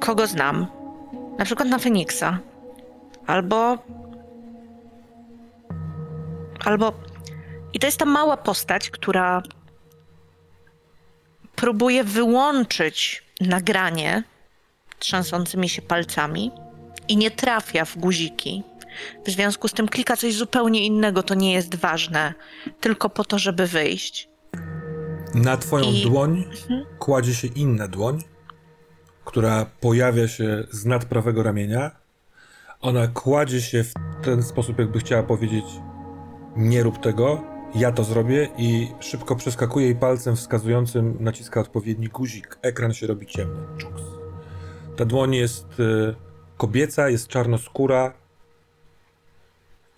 [0.00, 0.66] kogo znam?
[1.38, 2.38] Na przykład na Feniksa.
[3.26, 3.78] Albo.
[6.64, 6.92] Albo
[7.74, 9.42] i to jest ta mała postać, która
[11.56, 14.22] próbuje wyłączyć nagranie
[15.04, 16.50] trzęsącymi się palcami
[17.08, 18.62] i nie trafia w guziki.
[19.26, 22.34] W związku z tym klika coś zupełnie innego, to nie jest ważne,
[22.80, 24.28] tylko po to, żeby wyjść.
[25.34, 26.44] Na twoją I- dłoń
[26.98, 28.22] kładzie się inna dłoń,
[29.24, 31.90] która pojawia się z nad prawego ramienia.
[32.80, 33.92] Ona kładzie się w
[34.24, 35.64] ten sposób, jakby chciała powiedzieć:
[36.56, 37.42] Nie rób tego,
[37.74, 42.58] ja to zrobię, i szybko przeskakuje jej palcem wskazującym, naciska odpowiedni guzik.
[42.62, 43.60] Ekran się robi ciemny.
[43.78, 44.02] Czuks.
[44.96, 46.14] Ta dłoń jest y,
[46.56, 48.12] kobieca, jest czarnoskóra.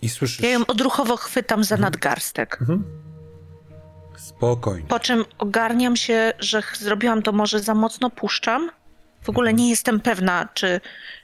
[0.01, 0.39] I słyszysz.
[0.39, 2.59] Ja ją odruchowo chwytam za nadgarstek.
[4.17, 4.87] Spokojnie.
[4.87, 8.69] Po czym ogarniam się, że zrobiłam to może za mocno, puszczam.
[9.23, 10.81] W ogóle nie jestem pewna, czy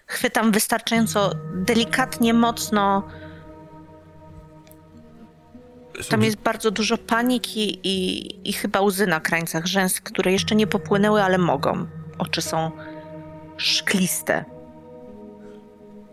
[0.07, 3.07] chwytam wystarczająco delikatnie, mocno.
[6.09, 10.67] Tam jest bardzo dużo paniki i, i chyba łzy na krańcach rzęs, które jeszcze nie
[10.67, 11.87] popłynęły, ale mogą.
[12.17, 12.71] Oczy są
[13.57, 14.45] szkliste.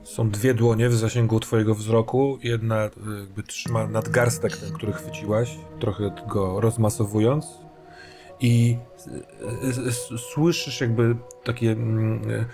[0.04, 2.38] Są dwie dłonie w zasięgu twojego wzroku.
[2.42, 7.46] Jedna y, jakby trzyma nadgarstek ten, który chwyciłaś, trochę go rozmasowując.
[8.40, 8.76] I
[9.06, 12.46] y, y, słyszysz jakby taki mm,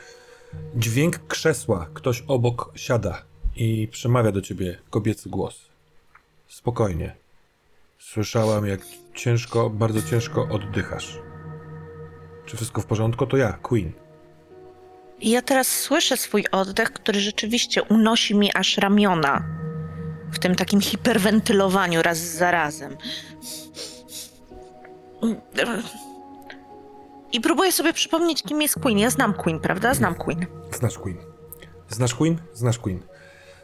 [0.77, 1.88] dźwięk krzesła.
[1.94, 3.22] Ktoś obok siada
[3.57, 5.61] i przemawia do ciebie kobiecy głos.
[6.49, 7.16] Spokojnie.
[7.99, 8.81] Słyszałam, jak
[9.14, 11.18] ciężko, bardzo ciężko oddychasz.
[12.46, 13.27] Czy wszystko w porządku?
[13.27, 14.06] To ja, Queen.
[15.20, 19.44] Ja teraz słyszę swój oddech, który rzeczywiście unosi mi aż ramiona
[20.33, 22.96] w tym takim hiperwentylowaniu raz za razem.
[27.33, 28.98] I próbuję sobie przypomnieć, kim jest Queen.
[28.98, 29.94] Ja znam Queen, prawda?
[29.94, 30.46] Znam Queen.
[30.72, 31.16] Znasz Queen.
[31.88, 32.38] Znasz Queen?
[32.52, 33.02] Znasz Queen.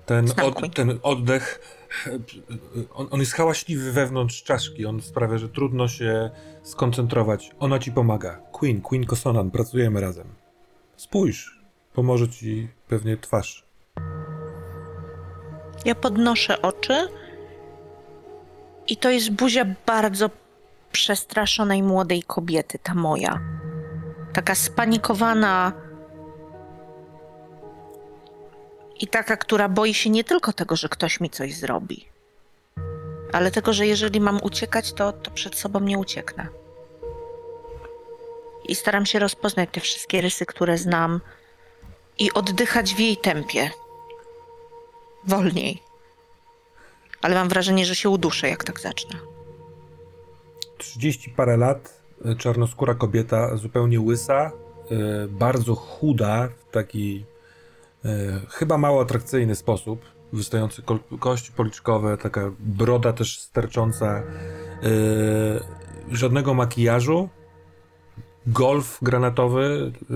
[0.06, 0.72] Ten, od, Queen.
[0.72, 1.60] ten oddech,
[2.94, 6.30] on, on jest hałaśliwy wewnątrz czaszki, on sprawia, że trudno się
[6.62, 7.50] skoncentrować.
[7.58, 8.36] Ona ci pomaga.
[8.52, 10.41] Queen, Queen Kosonan, pracujemy razem.
[11.02, 11.60] Spójrz,
[11.92, 13.64] pomoże ci pewnie twarz.
[15.84, 17.08] Ja podnoszę oczy
[18.86, 20.30] i to jest buzia bardzo
[20.92, 23.40] przestraszonej młodej kobiety, ta moja.
[24.32, 25.72] Taka spanikowana
[29.00, 32.08] i taka, która boi się nie tylko tego, że ktoś mi coś zrobi,
[33.32, 36.61] ale tego, że jeżeli mam uciekać, to, to przed sobą nie ucieknę.
[38.68, 41.20] I staram się rozpoznać te wszystkie rysy, które znam
[42.18, 43.70] i oddychać w jej tempie.
[45.24, 45.82] Wolniej.
[47.22, 49.18] Ale mam wrażenie, że się uduszę, jak tak zacznę.
[50.78, 54.52] 30 parę lat, y, czarnoskóra kobieta, zupełnie łysa,
[55.24, 57.24] y, bardzo chuda, w taki
[58.04, 58.08] y,
[58.50, 64.22] chyba mało atrakcyjny sposób, wystające kol- kości policzkowe, taka broda też stercząca,
[66.12, 67.28] żadnego makijażu,
[68.46, 70.14] golf granatowy y,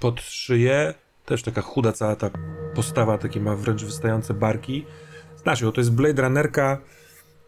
[0.00, 0.94] pod szyję,
[1.26, 2.30] też taka chuda cała ta
[2.74, 4.86] postawa, takie ma wręcz wystające barki.
[5.36, 6.78] Znasz ją, to jest Blade Runnerka,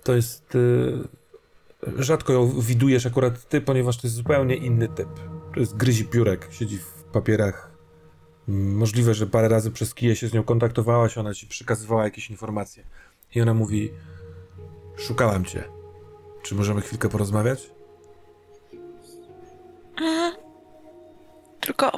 [0.04, 0.54] to jest...
[0.54, 1.22] Y,
[1.98, 5.08] rzadko ją widujesz akurat ty, ponieważ to jest zupełnie inny typ.
[5.54, 7.72] To jest gryzi piórek, siedzi w papierach.
[8.48, 12.84] Możliwe, że parę razy przez kije się z nią kontaktowałaś, ona ci przekazywała jakieś informacje.
[13.34, 13.90] I ona mówi:
[14.96, 15.64] Szukałam cię.
[16.42, 17.70] Czy możemy chwilkę porozmawiać?
[21.60, 21.92] Tylko.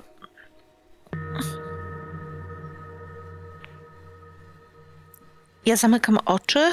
[5.66, 6.72] Ja zamykam oczy.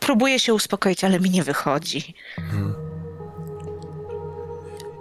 [0.00, 2.14] Próbuję się uspokoić, ale mi nie wychodzi.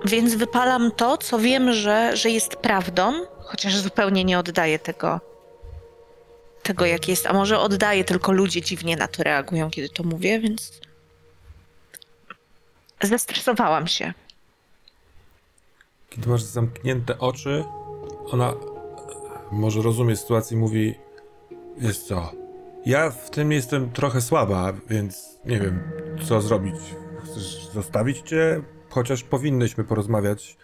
[0.05, 5.19] Więc wypalam to, co wiem, że, że jest prawdą, chociaż zupełnie nie oddaję tego,
[6.63, 7.27] tego, jak jest.
[7.27, 10.79] A może oddaję, tylko ludzie dziwnie na to reagują, kiedy to mówię, więc.
[13.01, 14.13] Zestresowałam się.
[16.09, 17.63] Kiedy masz zamknięte oczy,
[18.31, 18.53] ona
[19.51, 20.95] może rozumie sytuację i mówi:
[21.77, 22.31] Wiesz co,
[22.85, 25.91] ja w tym jestem trochę słaba, więc nie wiem,
[26.23, 26.75] co zrobić.
[27.23, 28.61] Chcesz zostawić cię?
[28.89, 30.57] Chociaż powinnyśmy porozmawiać.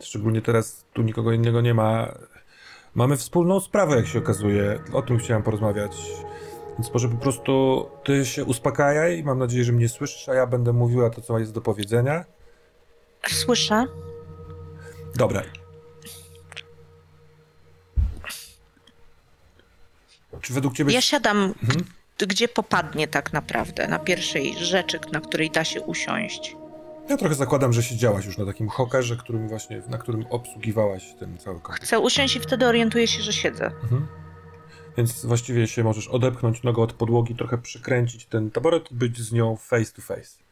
[0.00, 2.14] Szczególnie teraz tu nikogo innego nie ma.
[2.94, 4.80] Mamy wspólną sprawę, jak się okazuje.
[4.92, 6.12] O tym chciałem porozmawiać.
[6.78, 9.24] Więc może po prostu ty się uspokajaj.
[9.24, 12.24] Mam nadzieję, że mnie słyszysz, a ja będę mówiła to, co jest do powiedzenia.
[13.26, 13.84] Słyszę.
[15.18, 15.42] Dobra.
[20.40, 20.92] Czy według ciebie...
[20.94, 21.54] Ja siadam,
[22.18, 26.56] g- gdzie popadnie tak naprawdę, na pierwszej rzeczy, na której da się usiąść.
[27.08, 31.38] Ja trochę zakładam, że siedziałaś już na takim hokerze, którym właśnie, na którym obsługiwałaś ten
[31.38, 31.86] cały komputer.
[31.86, 33.70] Chcę usiąść i wtedy orientuję się, że siedzę.
[34.96, 39.32] Więc właściwie się możesz odepchnąć nogą od podłogi, trochę przykręcić ten taboret i być z
[39.32, 40.47] nią face to face.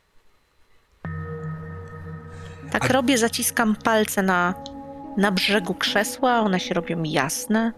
[2.81, 4.55] Tak A- robię, zaciskam palce na,
[5.17, 7.73] na brzegu krzesła, one się robią jasne.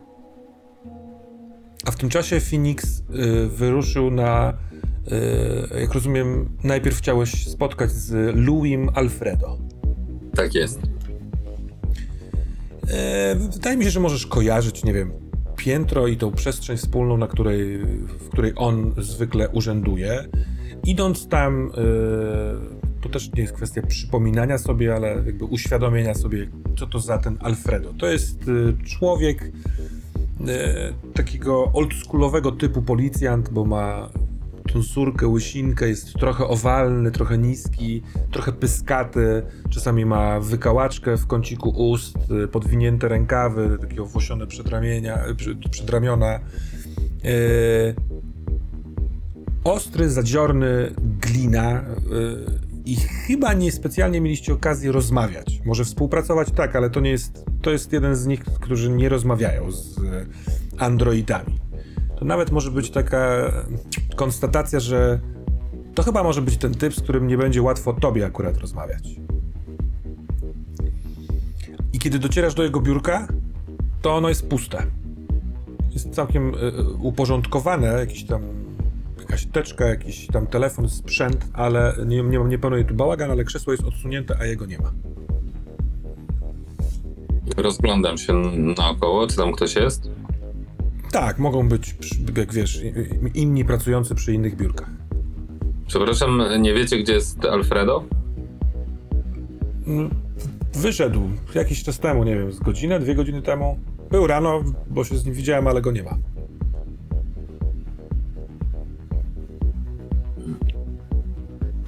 [1.87, 4.53] A w tym czasie Phoenix y, wyruszył na,
[5.73, 9.59] y, jak rozumiem, najpierw chciałeś spotkać z Louim Alfredo.
[10.35, 10.81] Tak jest.
[12.91, 15.13] E, wydaje mi się, że możesz kojarzyć, nie wiem,
[15.57, 17.79] piętro i tą przestrzeń wspólną, na której,
[18.19, 20.25] w której on zwykle urzęduje.
[20.85, 22.78] Idąc tam, e,
[23.09, 27.37] to też nie jest kwestia przypominania sobie, ale jakby uświadomienia sobie, co to za ten
[27.41, 27.93] Alfredo.
[27.99, 29.53] To jest e, człowiek
[30.49, 34.09] e, takiego oldschoolowego typu policjant, bo ma
[34.73, 41.69] tą surkę, łysinkę, jest trochę owalny, trochę niski, trochę pyskaty, czasami ma wykałaczkę w kąciku
[41.71, 46.41] ust, y, podwinięte rękawy, takie owłosione przedramienia, y, przed- przedramiona.
[49.65, 51.85] Ostry, zadziorny, glina
[52.89, 55.61] i chyba niespecjalnie mieliście okazję rozmawiać.
[55.65, 59.73] Może współpracować tak, ale to nie jest, to jest jeden z nich, którzy nie rozmawiają
[59.73, 60.27] z y,
[60.79, 61.59] androidami.
[62.19, 63.53] To nawet może być taka
[64.17, 65.21] konstatacja, że
[65.95, 69.09] to chyba może być ten typ, z którym nie będzie łatwo tobie akurat rozmawiać.
[71.93, 73.29] I kiedy docierasz do jego biurka,
[74.03, 74.87] to ono jest puste.
[75.91, 78.68] Jest całkiem y, y, uporządkowane, jakiś tam
[79.29, 83.73] jakaś teczka, jakiś tam telefon, sprzęt, ale nie, nie, nie panuje tu bałagan, ale krzesło
[83.73, 84.93] jest odsunięte, a jego nie ma.
[87.57, 88.33] Rozglądam się
[88.77, 90.11] naokoło, czy tam ktoś jest.
[91.13, 91.95] Tak, mogą być,
[92.37, 92.83] jak wiesz,
[93.35, 94.91] inni pracujący przy innych biurkach.
[95.87, 98.05] Przepraszam, nie wiecie, gdzie jest Alfredo?
[99.87, 100.11] Mm,
[100.75, 101.21] Wyszedł
[101.55, 103.79] jakiś czas temu, nie wiem, z godzinę, dwie godziny temu.
[104.11, 106.19] Był rano, bo się z nim widziałem, ale go nie ma.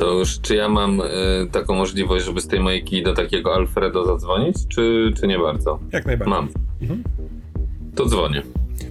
[0.01, 1.05] To już czy ja mam y,
[1.53, 5.79] taką możliwość, żeby z tej mojej do takiego Alfredo zadzwonić, czy, czy nie bardzo?
[5.93, 6.35] Jak najbardziej.
[6.35, 6.49] Mam.
[6.81, 7.03] Mhm.
[7.95, 8.43] To dzwonię.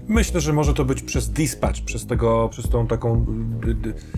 [0.08, 3.26] Myślę, że może to być przez dispatch, przez, tego, przez tą taką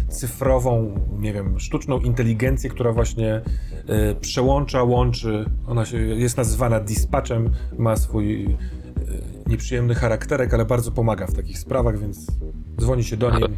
[0.10, 3.42] cyfrową, nie wiem, sztuczną inteligencję, która właśnie
[4.12, 5.46] y, przełącza, łączy.
[5.68, 8.58] Ona się, jest nazywana dispatchem, ma swój y,
[9.48, 12.28] nieprzyjemny charakterek, ale bardzo pomaga w takich sprawach, więc
[12.80, 13.50] dzwoni się do niej.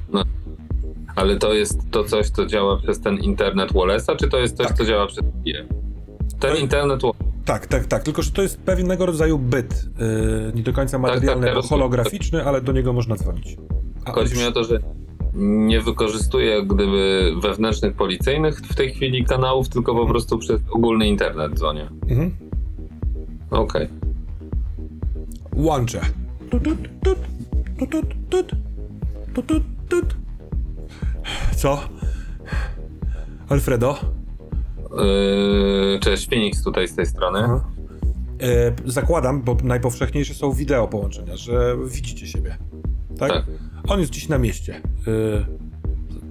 [1.15, 4.67] Ale to jest to coś, co działa przez ten internet Wallace'a, czy to jest coś,
[4.67, 4.77] tak.
[4.77, 5.67] co działa przez IE?
[6.39, 7.23] Ten internet Wallace'a.
[7.45, 8.03] Tak, tak, tak.
[8.03, 9.89] Tylko, że to jest pewnego rodzaju byt.
[9.99, 13.57] Yy, nie do końca materialny, tak, tak, holograficzny, ale do niego można dzwonić.
[14.05, 14.79] A Chodzi mi o to, że
[15.33, 20.13] nie wykorzystuje gdyby wewnętrznych policyjnych w tej chwili kanałów, tylko po mhm.
[20.13, 21.89] prostu przez ogólny internet dzwonię.
[22.09, 22.31] Mhm.
[23.51, 23.85] Okej.
[23.85, 23.89] Okay.
[25.55, 26.01] Łączę.
[26.49, 27.17] Tut, tut, tut,
[28.29, 28.51] tut,
[29.33, 30.22] tut, tut, tut.
[31.55, 31.79] Co?
[33.49, 33.99] Alfredo?
[34.97, 37.39] Yy, cześć, Phoenix tutaj z tej strony.
[37.43, 37.65] Aha.
[38.41, 42.57] E, zakładam, bo najpowszechniejsze są wideo połączenia, że widzicie siebie.
[43.19, 43.31] Tak?
[43.31, 43.45] Tak.
[43.87, 44.81] On jest dziś na mieście.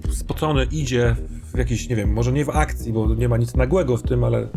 [0.07, 1.15] E, spocony, idzie
[1.53, 4.23] w jakiejś, nie wiem, może nie w akcji, bo nie ma nic nagłego w tym,
[4.23, 4.47] ale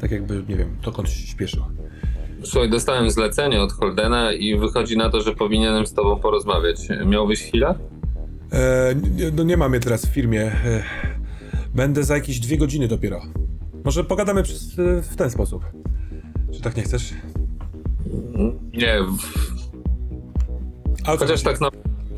[0.00, 1.62] tak jakby, nie wiem, dokąd się śpieszył.
[2.44, 6.88] Słuchaj, dostałem zlecenie od Holdena i wychodzi na to, że powinienem z tobą porozmawiać.
[7.06, 7.74] Miałbyś chwilę?
[8.52, 8.94] E,
[9.32, 10.42] no nie mam mnie teraz w firmie.
[10.42, 10.82] E,
[11.74, 13.22] będę za jakieś dwie godziny dopiero.
[13.84, 15.64] Może pogadamy przez, e, w ten sposób.
[16.52, 17.14] Czy tak nie chcesz?
[18.72, 18.94] Nie,
[21.06, 21.44] A chociaż chodzi?
[21.44, 21.68] tak na...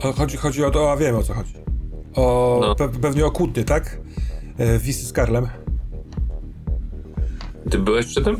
[0.09, 1.55] O, chodzi, chodzi o to, a wiem o co chodzi.
[2.14, 2.75] O, No.
[2.75, 3.99] pe, pewnie o kłótnie, tak?
[4.81, 5.49] Wisy z Karlem.
[7.70, 8.37] Ty byłeś przy tym?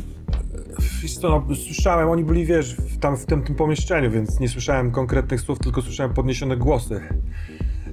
[1.23, 5.41] No, słyszałem, oni byli, wiesz, w, tam w tym, tym pomieszczeniu, więc nie słyszałem konkretnych
[5.41, 7.01] słów, tylko słyszałem podniesione głosy.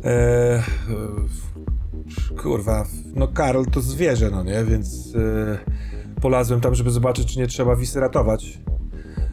[0.04, 0.62] E,
[2.42, 7.46] kurwa, no Karl to zwierzę, no nie, więc e, polazłem tam, żeby zobaczyć, czy nie
[7.46, 8.58] trzeba Wisy ratować.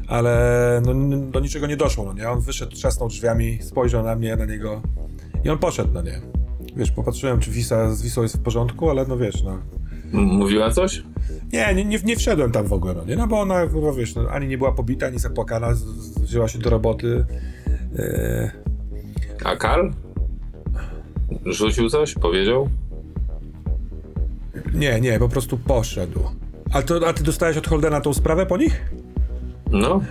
[0.08, 4.36] Ale no, do niczego nie doszło, no nie, on wyszedł, trzasnął drzwiami, spojrzał na mnie,
[4.36, 4.82] na niego
[5.44, 6.22] i on poszedł, no nie.
[6.76, 9.60] Wiesz, popatrzyłem, czy Wisa z Wisą jest w porządku, ale no wiesz, no,
[10.12, 11.04] Mówiła coś?
[11.54, 13.16] nie, nie, nie, nie wszedłem tam w ogóle, no nie?
[13.16, 16.48] No bo ona, no wiesz, no, ani nie była pobita, ani zapłakana, z, z, wzięła
[16.48, 17.26] się do roboty.
[18.00, 18.52] E,
[19.44, 19.88] A Karl?
[21.46, 22.14] Rzucił coś?
[22.14, 22.70] Powiedział?
[24.74, 26.20] nie, nie, po prostu poszedł.
[26.74, 28.92] A, to, a ty dostałeś od Holdena tą sprawę po nich?
[29.72, 30.02] No.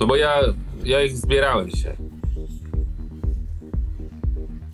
[0.00, 0.40] No bo ja,
[0.84, 1.96] ja ich zbierałem dzisiaj.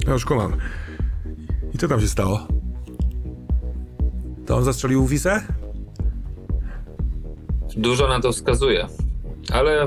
[0.07, 0.57] Ja już kumam.
[1.75, 2.47] I co tam się stało?
[4.47, 5.43] To on zastrzelił Wisę?
[7.77, 8.87] Dużo na to wskazuje.
[9.53, 9.87] Ale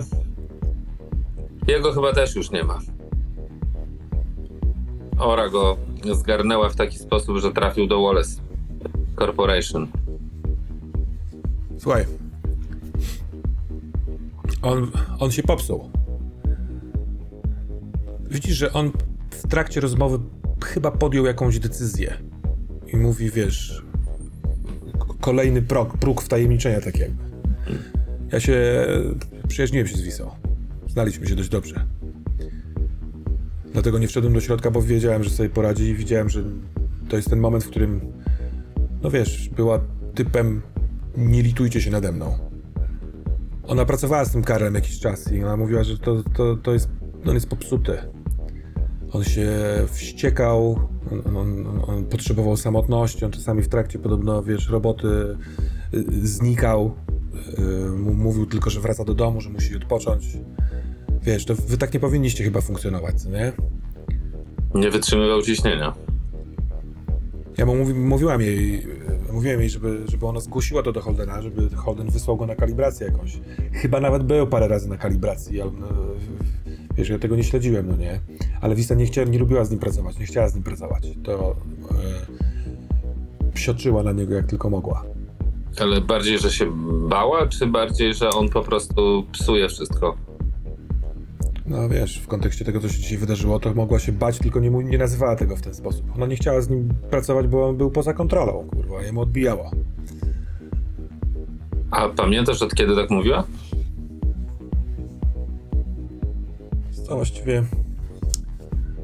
[1.67, 2.79] jego chyba też już nie ma.
[5.19, 5.77] Ora go
[6.13, 8.41] zgarnęła w taki sposób, że trafił do Wallace
[9.19, 9.87] Corporation.
[11.77, 12.05] Słuchaj.
[14.61, 15.89] On, on się popsuł.
[18.29, 18.91] Widzisz, że on
[19.29, 20.19] w trakcie rozmowy
[20.65, 22.17] chyba podjął jakąś decyzję.
[22.93, 23.83] I mówi, wiesz,
[25.21, 27.23] kolejny próg, próg wtajemniczenia tak jakby.
[28.31, 28.85] Ja się
[29.47, 30.31] przyjaźniłem się z Wisą.
[30.87, 31.85] Znaliśmy się dość dobrze.
[33.73, 36.43] Dlatego nie wszedłem do środka, bo wiedziałem, że sobie poradzi i widziałem, że
[37.09, 38.01] to jest ten moment, w którym
[39.03, 39.79] no wiesz, była
[40.15, 40.61] typem
[41.17, 42.37] nie litujcie się nade mną.
[43.67, 46.89] Ona pracowała z tym Karlem jakiś czas i ona mówiła, że to, to, to jest,
[47.25, 47.97] on jest popsuty.
[49.11, 49.49] On się
[49.87, 50.79] wściekał,
[51.11, 55.07] on, on, on, potrzebował samotności, on czasami w trakcie podobno, wiesz, roboty
[55.93, 56.95] y, znikał.
[57.59, 60.37] Y, mówił tylko, że wraca do domu, że musi odpocząć.
[61.23, 63.53] Wiesz, to wy tak nie powinniście chyba funkcjonować, nie?
[64.75, 65.93] Nie wytrzymywał ciśnienia.
[67.57, 68.87] Ja mu mówi, mówiłam jej,
[69.31, 73.07] mówiłem jej, żeby, żeby ona zgłosiła to do Holdena, żeby Holden wysłał go na kalibrację
[73.07, 73.39] jakąś.
[73.71, 75.87] Chyba nawet był parę razy na kalibracji, ale no,
[76.95, 78.19] wiesz, ja tego nie śledziłem, no nie.
[78.61, 81.07] Ale Wista nie chciała, nie lubiła z nim pracować, nie chciała z nim pracować.
[81.23, 81.55] To
[81.91, 85.03] e, psioczyła na niego jak tylko mogła.
[85.79, 86.65] Ale bardziej, że się
[87.09, 90.17] bała, czy bardziej, że on po prostu psuje wszystko?
[91.65, 94.69] No wiesz, w kontekście tego, co się dzisiaj wydarzyło, to mogła się bać, tylko nie,
[94.69, 96.05] nie nazywała tego w ten sposób.
[96.15, 99.71] Ona nie chciała z nim pracować, bo on był poza kontrolą, kurwa, jemu odbijało.
[101.91, 103.43] A pamiętasz od kiedy tak mówiła?
[107.07, 107.63] Co właściwie.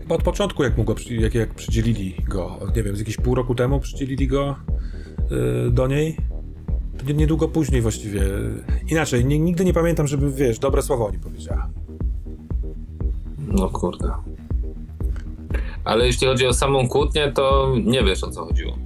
[0.01, 3.55] Chyba od początku, jak, przy- jak, jak przydzielili go, nie wiem, z jakieś pół roku
[3.55, 4.55] temu przydzielili go
[5.68, 6.18] y, do niej.
[7.16, 8.22] Niedługo później właściwie.
[8.88, 11.70] Inaczej, nie, nigdy nie pamiętam, żeby, wiesz, dobre słowo o nim powiedziała.
[13.60, 14.12] No kurde.
[15.84, 18.78] Ale jeśli chodzi o samą kłótnię, to nie wiesz o co chodziło.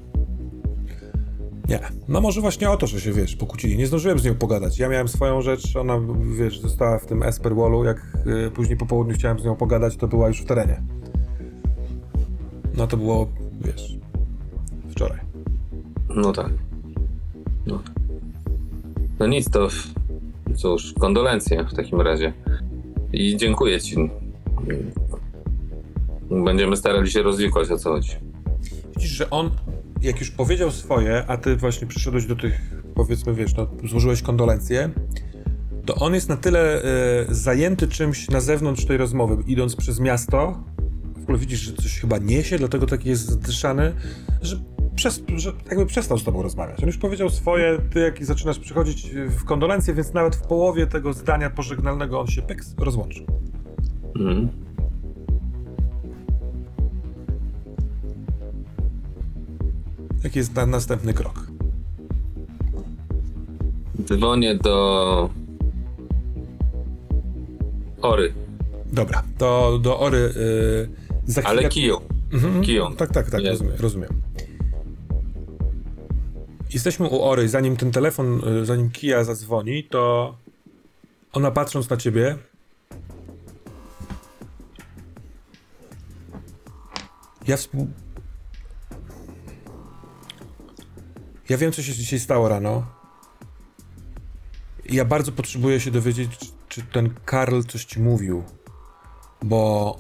[1.70, 1.80] Nie.
[2.08, 3.78] No może właśnie o to, że się, wiesz, pokłócili.
[3.78, 4.80] Nie zdążyłem z nią pogadać.
[4.80, 6.00] Ja miałem swoją rzecz, ona,
[6.38, 7.84] wiesz, została w tym Esper Wallu.
[7.84, 8.18] Jak
[8.48, 10.82] y, później po południu chciałem z nią pogadać, to była już w terenie.
[12.78, 13.28] No to było,
[13.62, 13.98] wiesz,
[14.90, 15.20] wczoraj.
[16.10, 16.52] No tak.
[17.66, 17.80] No,
[19.20, 19.68] no nic, to
[20.56, 22.34] cóż, kondolencje w takim razie.
[23.14, 24.23] I dziękuję ci.
[26.46, 28.12] Będziemy starali się rozwikłać o co chodzi.
[28.96, 29.52] Widzisz, że on,
[30.02, 32.62] jak już powiedział swoje, a ty właśnie przyszedłeś do tych,
[32.96, 34.90] powiedzmy, wiesz, no, złożyłeś kondolencje,
[35.86, 40.64] to on jest na tyle e, zajęty czymś na zewnątrz tej rozmowy, idąc przez miasto,
[41.18, 43.94] w ogóle widzisz, że coś chyba niesie, dlatego taki jest zdyszany,
[44.42, 44.60] że,
[44.96, 46.80] przez, że jakby przestał z tobą rozmawiać.
[46.80, 51.14] On już powiedział swoje, ty jak zaczynasz przychodzić w kondolencje, więc nawet w połowie tego
[51.14, 53.26] zdania pożegnalnego on się pyks rozłączył.
[54.16, 54.50] Mhm.
[60.24, 61.48] Jaki jest na, następny krok?
[64.06, 65.30] Dzwonię do
[68.02, 68.34] Ory,
[68.94, 70.90] Dobra, to do Ory y,
[71.26, 71.60] za chwilę...
[71.60, 72.02] ale Kiją.
[72.34, 72.96] Mhm, Kiją.
[72.96, 73.50] Tak, tak, tak, Nie.
[73.50, 74.10] rozumiem, rozumiem.
[76.74, 80.36] Jesteśmy u Ory, zanim ten telefon, y, zanim Kia zadzwoni, to
[81.34, 82.38] ona patrząc na ciebie
[87.48, 87.58] ja.
[91.50, 92.86] Ja wiem, co się dzisiaj stało rano.
[94.86, 96.40] Ja bardzo potrzebuję się dowiedzieć,
[96.70, 98.44] czy- ten Karl coś ci mówił.
[99.44, 99.98] Bo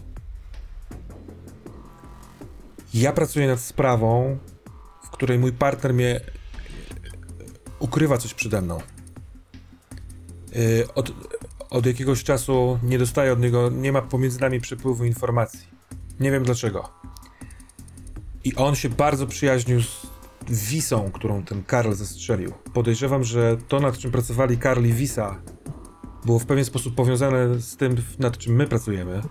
[2.94, 4.38] ja pracuję nad sprawą,
[5.04, 6.22] w której mój partner mnie e,
[7.80, 8.80] ukrywa coś przede mną.
[10.56, 11.12] Yy, Od,
[11.70, 15.60] od jakiegoś czasu nie dostaję od niego, nie ma pomiędzy nami przepływu informacji.
[16.20, 16.90] Nie wiem dlaczego.
[18.44, 19.82] I on się bardzo przyjaźnił
[20.50, 22.54] z Wisą, którą ten Karl zastrzelił.
[22.74, 25.42] Podejrzewam, że to, nad czym pracowali Karl i Wisa,
[26.26, 29.22] było w pewien sposób powiązane z tym, nad czym my pracujemy.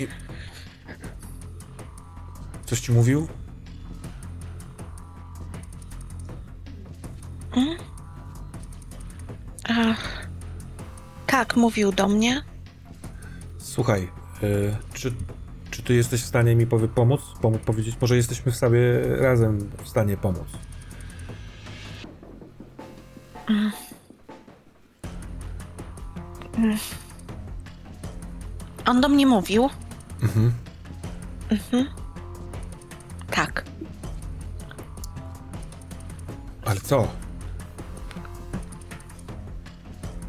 [0.00, 0.08] I...
[2.66, 3.28] Coś ci mówił?
[11.26, 12.42] Tak, mówił do mnie.
[13.58, 14.08] Słuchaj,
[14.42, 15.12] y, czy,
[15.76, 17.20] czy ty jesteś w stanie mi powie, pomóc?
[17.40, 17.96] Pomóc powiedzieć?
[18.00, 18.80] Może jesteśmy w sobie
[19.16, 20.46] razem w stanie pomóc.
[28.86, 29.70] On do mnie mówił.
[30.22, 30.52] Mhm.
[31.50, 31.86] Mhm.
[33.30, 33.64] Tak.
[36.64, 37.08] Ale co?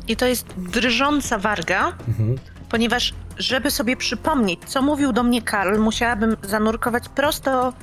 [0.08, 2.36] I to jest drżąca warga, Mhm.
[2.70, 7.74] ponieważ żeby sobie przypomnieć, co mówił do mnie Karl, musiałabym zanurkować prosto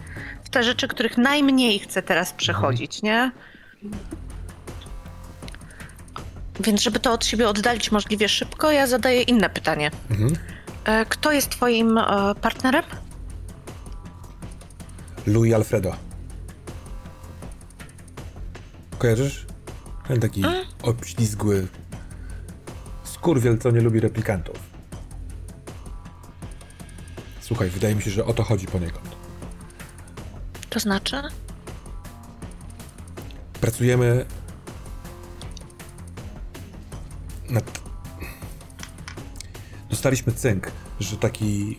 [0.45, 3.33] w te rzeczy, których najmniej chcę teraz przechodzić, nie?
[6.61, 9.91] Więc żeby to od siebie oddalić możliwie szybko, ja zadaję inne pytanie.
[10.11, 10.33] Mhm.
[10.85, 12.85] E, Kto jest twoim e, partnerem?
[15.27, 15.97] Louis Alfredo.
[18.99, 19.47] Kojarzysz?
[20.09, 20.43] Ten taki
[20.83, 21.67] obślizgły
[23.05, 24.74] skurwiel, co nie lubi replikantów.
[27.45, 29.17] Słuchaj, wydaje mi się, że o to chodzi poniekąd.
[30.71, 31.23] To znaczy?
[33.61, 34.27] Pracujemy
[37.51, 37.81] nad...
[39.91, 40.71] Dostaliśmy cynk,
[41.01, 41.77] że taki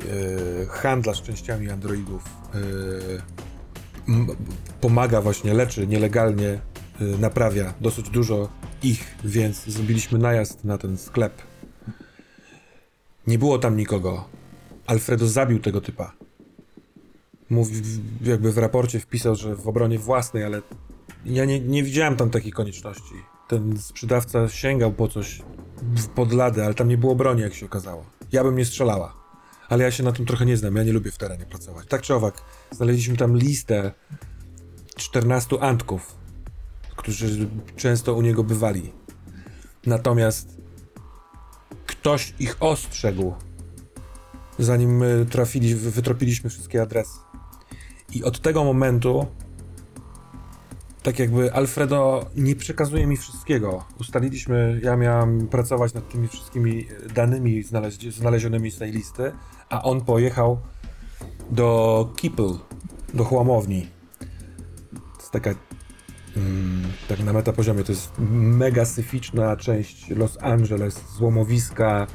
[0.62, 2.58] e, handlarz częściami androidów e,
[4.82, 6.60] pomaga właśnie, leczy nielegalnie, e,
[7.04, 8.50] naprawia dosyć dużo
[8.84, 11.42] ich, więc zrobiliśmy najazd na ten sklep.
[13.28, 14.45] Nie było tam nikogo.
[14.88, 16.14] Alfredo zabił tego typa.
[17.50, 17.82] Mówi,
[18.22, 20.62] jakby w raporcie wpisał, że w obronie własnej, ale
[21.26, 23.14] ja nie, nie widziałem tam takiej konieczności.
[23.48, 25.42] Ten sprzedawca sięgał po coś
[25.96, 28.06] w podlady, ale tam nie było broni, jak się okazało.
[28.32, 29.14] Ja bym nie strzelała.
[29.70, 31.88] Ale ja się na tym trochę nie znam, ja nie lubię w terenie pracować.
[31.88, 33.92] Tak czy owak, znaleźliśmy tam listę
[34.96, 36.16] 14 antków,
[36.96, 38.92] którzy często u niego bywali.
[39.86, 40.58] Natomiast
[41.86, 43.34] ktoś ich ostrzegł,
[44.60, 47.20] zanim my trafili, wytropiliśmy wszystkie adresy.
[48.14, 49.28] I od tego momentu
[51.06, 53.84] tak jakby Alfredo nie przekazuje mi wszystkiego.
[54.00, 59.32] Ustaliliśmy, ja miałem pracować nad tymi wszystkimi danymi znaleź- znalezionymi z tej listy,
[59.70, 60.60] a on pojechał
[61.52, 62.50] do Kipl,
[63.14, 63.88] do chłamowni.
[65.20, 65.50] Z taka
[66.38, 72.08] mm, tak na metapoziomie, to jest mega syficzna część Los Angeles, złomowiska,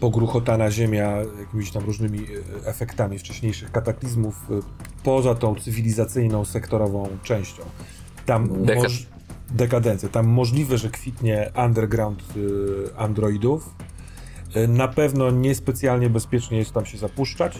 [0.00, 1.10] pogruchotana ziemia
[1.40, 4.54] jakimiś tam różnymi y, efektami wcześniejszych kataklizmów, y,
[5.02, 7.62] poza tą cywilizacyjną, sektorową częścią.
[8.26, 9.06] Tam Deka- moż,
[9.50, 10.08] dekadencję.
[10.08, 13.74] Tam możliwe, że kwitnie underground y, androidów.
[14.56, 17.58] Y, na pewno niespecjalnie bezpiecznie jest tam się zapuszczać.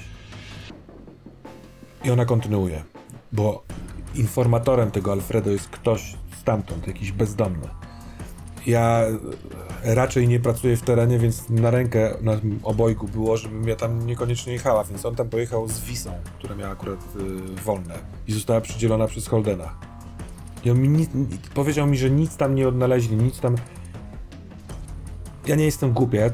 [2.04, 2.84] I ona kontynuuje,
[3.32, 3.64] bo
[4.14, 7.68] informatorem tego Alfredo jest ktoś stamtąd, jakiś bezdomny.
[8.66, 9.02] Ja
[9.84, 12.32] raczej nie pracuję w terenie, więc na rękę na
[12.62, 16.72] obojgu było, żebym ja tam niekoniecznie jechała, więc on tam pojechał z Wisą, która miała
[16.72, 17.94] akurat y, wolne
[18.28, 19.74] i została przydzielona przez Holdena.
[20.64, 21.10] I on mi nic,
[21.54, 23.56] powiedział mi, że nic tam nie odnaleźli, nic tam...
[25.46, 26.30] Ja nie jestem głupia, ja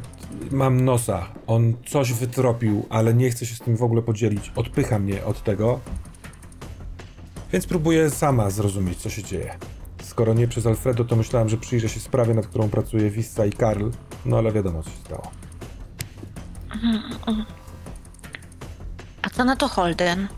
[0.50, 1.26] mam nosa.
[1.46, 4.52] On coś wytropił, ale nie chce się z tym w ogóle podzielić.
[4.56, 5.80] Odpycha mnie od tego.
[7.52, 9.54] Więc próbuję sama zrozumieć, co się dzieje.
[10.20, 13.52] Skoro nie przez Alfredo, to myślałem, że przyjrzę się sprawie, nad którą pracuje Wissa i
[13.52, 13.88] Karl.
[14.24, 15.30] No ale wiadomo, co się stało.
[19.22, 20.28] A co na to Holden?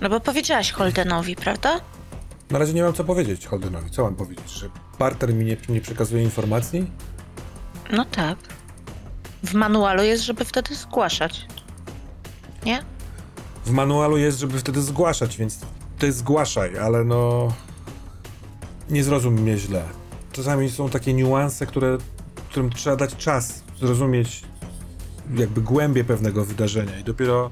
[0.00, 1.80] No bo powiedziałaś Holdenowi, prawda?
[2.50, 3.90] Na razie nie mam co powiedzieć Holdenowi.
[3.90, 4.50] Co mam powiedzieć?
[4.50, 6.90] Że parter mi nie, nie przekazuje informacji?
[7.92, 8.38] No tak.
[9.44, 11.46] W manualu jest, żeby wtedy zgłaszać.
[12.64, 12.82] Nie?
[13.64, 15.60] W manualu jest, żeby wtedy zgłaszać, więc
[15.98, 17.48] ty zgłaszaj, ale no.
[18.90, 19.82] Nie zrozum mnie źle.
[20.32, 21.98] Czasami są takie niuanse, które,
[22.50, 24.42] którym trzeba dać czas zrozumieć
[25.36, 27.50] jakby głębię pewnego wydarzenia i dopiero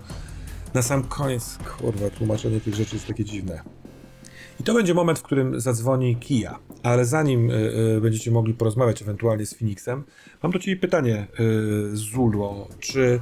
[0.74, 3.62] na sam koniec, kurwa, tłumaczenie tych rzeczy jest takie dziwne.
[4.60, 7.54] I to będzie moment, w którym zadzwoni Kia, ale zanim y,
[7.96, 10.04] y, będziecie mogli porozmawiać ewentualnie z Phoenixem,
[10.42, 13.20] mam do ciebie pytanie, y, Zulo, czy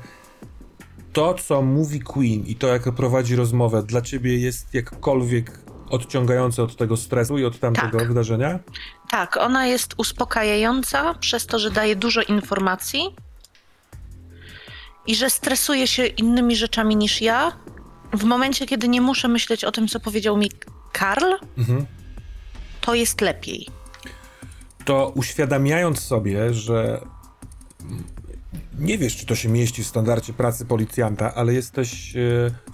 [1.12, 5.61] to, co mówi Queen i to, jak prowadzi rozmowę, dla ciebie jest jakkolwiek
[5.92, 8.08] odciągające od tego stresu i od tamtego Tak.
[8.08, 8.58] wydarzenia?
[9.10, 13.16] Tak, ona jest uspokajająca przez to, że daje dużo informacji
[15.06, 17.52] i że stresuje się innymi rzeczami niż ja.
[18.12, 20.50] W momencie, kiedy nie muszę myśleć o tym, co powiedział mi
[20.92, 21.24] Karl,
[21.58, 21.86] Mhm.
[22.80, 23.68] to jest lepiej.
[24.84, 27.00] To uświadamiając sobie, że
[28.78, 32.20] nie wiesz, czy to się mieści w standardzie pracy policjanta, ale jesteś, e,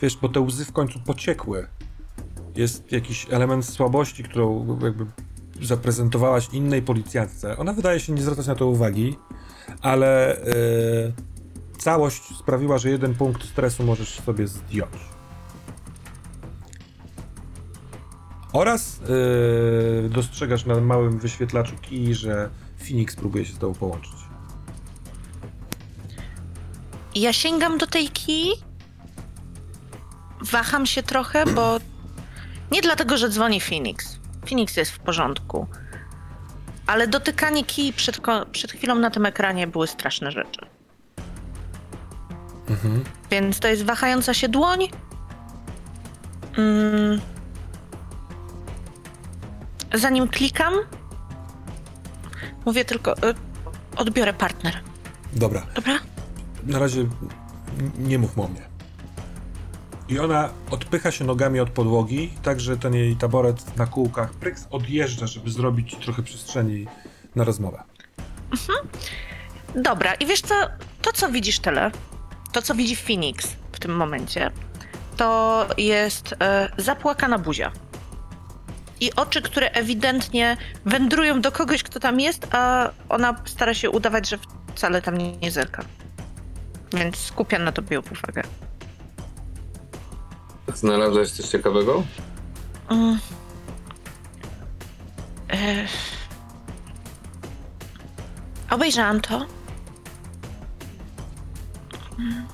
[0.02, 1.66] wiesz, bo te łzy w końcu pociekły.
[2.58, 5.06] Jest jakiś element słabości, którą jakby
[5.62, 7.56] zaprezentowałaś innej policjantce.
[7.56, 9.16] Ona wydaje się nie zwracać na to uwagi,
[9.82, 10.44] ale e,
[11.78, 14.92] całość sprawiła, że jeden punkt stresu możesz sobie zdjąć.
[18.52, 19.00] Oraz
[20.06, 24.16] e, dostrzegasz na małym wyświetlaczu kij, że Phoenix próbuje się z tobą połączyć.
[27.14, 28.52] Ja sięgam do tej kij.
[30.52, 31.78] Waham się trochę, bo
[32.70, 34.18] nie dlatego, że dzwoni Phoenix.
[34.48, 35.66] Phoenix jest w porządku.
[36.86, 38.20] Ale dotykanie kij przed,
[38.52, 40.66] przed chwilą na tym ekranie były straszne rzeczy.
[43.30, 44.88] Więc to jest wahająca się dłoń.
[46.58, 47.20] Mm.
[49.94, 50.74] Zanim klikam,
[52.66, 53.34] mówię tylko, y,
[53.96, 54.80] odbiorę partner.
[55.32, 55.98] Dobra, Dobra?
[56.66, 57.06] na razie
[57.98, 58.68] nie mów o mnie.
[60.08, 64.66] I ona odpycha się nogami od podłogi, tak że ten jej taboret na kółkach pryks
[64.70, 66.86] odjeżdża, żeby zrobić trochę przestrzeni
[67.34, 67.82] na rozmowę.
[69.74, 70.54] Dobra, i wiesz co,
[71.02, 71.90] to co widzisz tyle,
[72.52, 74.50] to co widzi Phoenix w tym momencie,
[75.16, 77.72] to jest e, zapłakana buzia.
[79.00, 84.28] I oczy, które ewidentnie wędrują do kogoś, kto tam jest, a ona stara się udawać,
[84.28, 84.38] że
[84.74, 85.84] wcale tam nie, nie zerka.
[86.92, 88.42] Więc skupia na tobie uwagę.
[90.74, 92.04] Znalazłeś coś ciekawego?
[92.88, 93.18] Mm.
[95.50, 95.86] E...
[98.70, 99.46] Obejrzałam to.
[102.18, 102.46] Mm.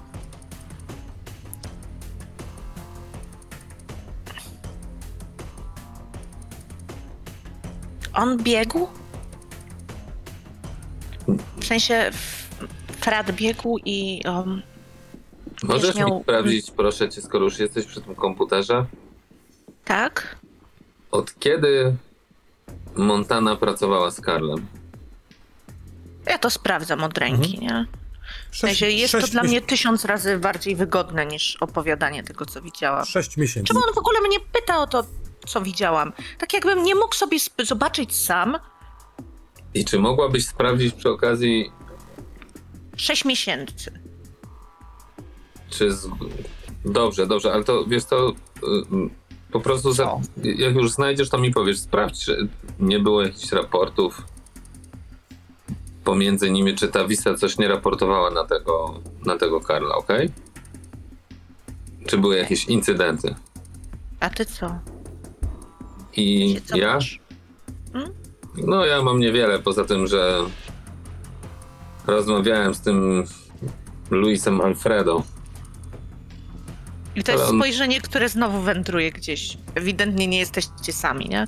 [8.15, 8.89] On biegł?
[11.57, 12.11] W sensie
[13.01, 14.63] Frat biegł i um,
[15.69, 18.87] Możesz miał- mi sprawdzić, proszę cię, skoro już jesteś przy tym komputerze,
[19.85, 20.37] tak?
[21.11, 21.97] od kiedy
[22.97, 24.67] Montana pracowała z Karlem?
[26.27, 27.87] Ja to sprawdzam od ręki, nie?
[28.51, 33.05] W sensie jest to dla mnie tysiąc razy bardziej wygodne niż opowiadanie tego, co widziałam.
[33.05, 33.67] Sześć miesięcy.
[33.69, 35.05] Czemu on w ogóle mnie pyta o to,
[35.47, 36.13] co widziałam?
[36.39, 38.59] Tak jakbym nie mógł sobie sp- zobaczyć sam
[39.75, 41.73] I czy mogłabyś sprawdzić przy okazji,
[42.97, 44.01] sześć miesięcy.
[45.75, 46.09] Czy z...
[46.85, 48.33] Dobrze, dobrze, ale to wiesz to
[49.53, 52.49] Po prostu, za, jak już znajdziesz, to mi powiesz, sprawdź, czy
[52.81, 54.23] nie było jakichś raportów
[56.05, 60.09] pomiędzy nimi, czy ta Wisa coś nie raportowała na tego, na tego Karla, ok?
[62.07, 63.35] Czy były jakieś incydenty?
[64.21, 64.79] A ty co?
[66.17, 66.95] I Co ja?
[66.95, 67.21] masz?
[68.57, 70.39] No ja mam niewiele, poza tym, że
[72.07, 73.25] rozmawiałem z tym
[74.11, 75.23] Luisem Alfredo.
[77.17, 79.59] I to jest spojrzenie, które znowu wędruje gdzieś.
[79.75, 81.47] Ewidentnie nie jesteście sami, nie?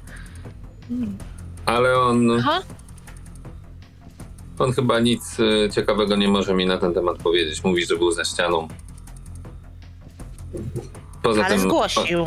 [1.67, 2.63] Ale on, Aha.
[4.59, 7.65] on chyba nic y, ciekawego nie może mi na ten temat powiedzieć.
[7.65, 8.69] Mówi, że był za ścianą.
[11.23, 11.61] Poza Ale tym.
[11.69, 12.27] zgłosił.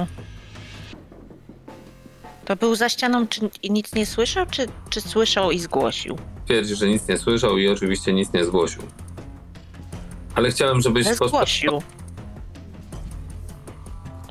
[2.46, 6.18] To był za ścianą, czy i nic nie słyszał, czy, czy słyszał i zgłosił?
[6.46, 8.82] Twierdzi, że nic nie słyszał i oczywiście nic nie zgłosił.
[10.36, 11.82] Ale chciałem, żebyś Ale pospo- zgłosił.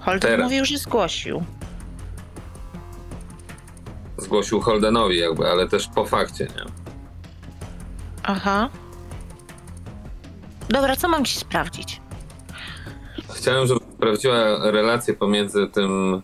[0.08, 0.44] Holden Teraz.
[0.44, 1.42] mówił, że zgłosił.
[4.18, 6.64] zgłosił Holdenowi, jakby, ale też po fakcie, nie?
[8.22, 8.68] Aha.
[10.68, 12.00] Dobra, co mam ci sprawdzić?
[13.34, 16.22] Chciałem, żeby sprawdziła relację pomiędzy tym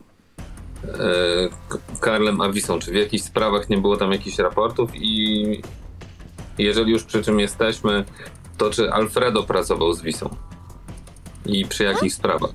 [0.85, 0.89] e,
[1.69, 2.79] K- Karlem a Wisą.
[2.79, 5.63] Czy w jakichś sprawach nie było tam jakichś raportów i
[6.59, 8.05] jeżeli już przy czym jesteśmy,
[8.59, 10.37] to czy Alfredo pracował z Wisą?
[11.47, 12.51] I przy jakich sprawach?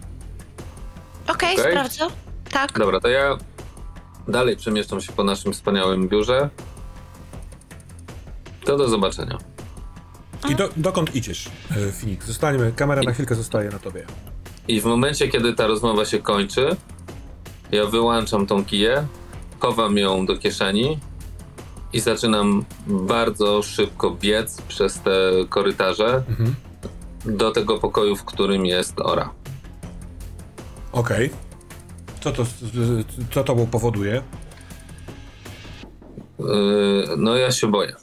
[1.30, 1.72] Okej, Okej.
[1.72, 2.08] sprawdzę.
[2.52, 2.80] Tak.
[2.80, 3.38] Dobra, to ja
[4.28, 6.50] dalej przemieszczam się po naszym wspaniałym biurze.
[8.66, 9.38] To do zobaczenia.
[10.50, 12.26] I do, dokąd idziesz, e, Phoenix?
[12.26, 14.06] Zostaniemy, kamera na chwilkę zostaje na tobie.
[14.68, 16.76] I w momencie, kiedy ta rozmowa się kończy,
[17.72, 19.08] ja wyłączam tą kiję,
[19.60, 21.00] chowam ją do kieszeni
[21.94, 25.12] i zaczynam bardzo szybko biec przez te
[25.50, 26.56] korytarze Mhm.
[27.26, 29.30] do tego pokoju, w którym jest Ora.
[31.00, 31.30] Okej.
[32.22, 32.44] Co to,
[33.32, 34.22] co to powoduje?
[36.40, 36.46] Yy,
[37.18, 37.96] no ja się boję.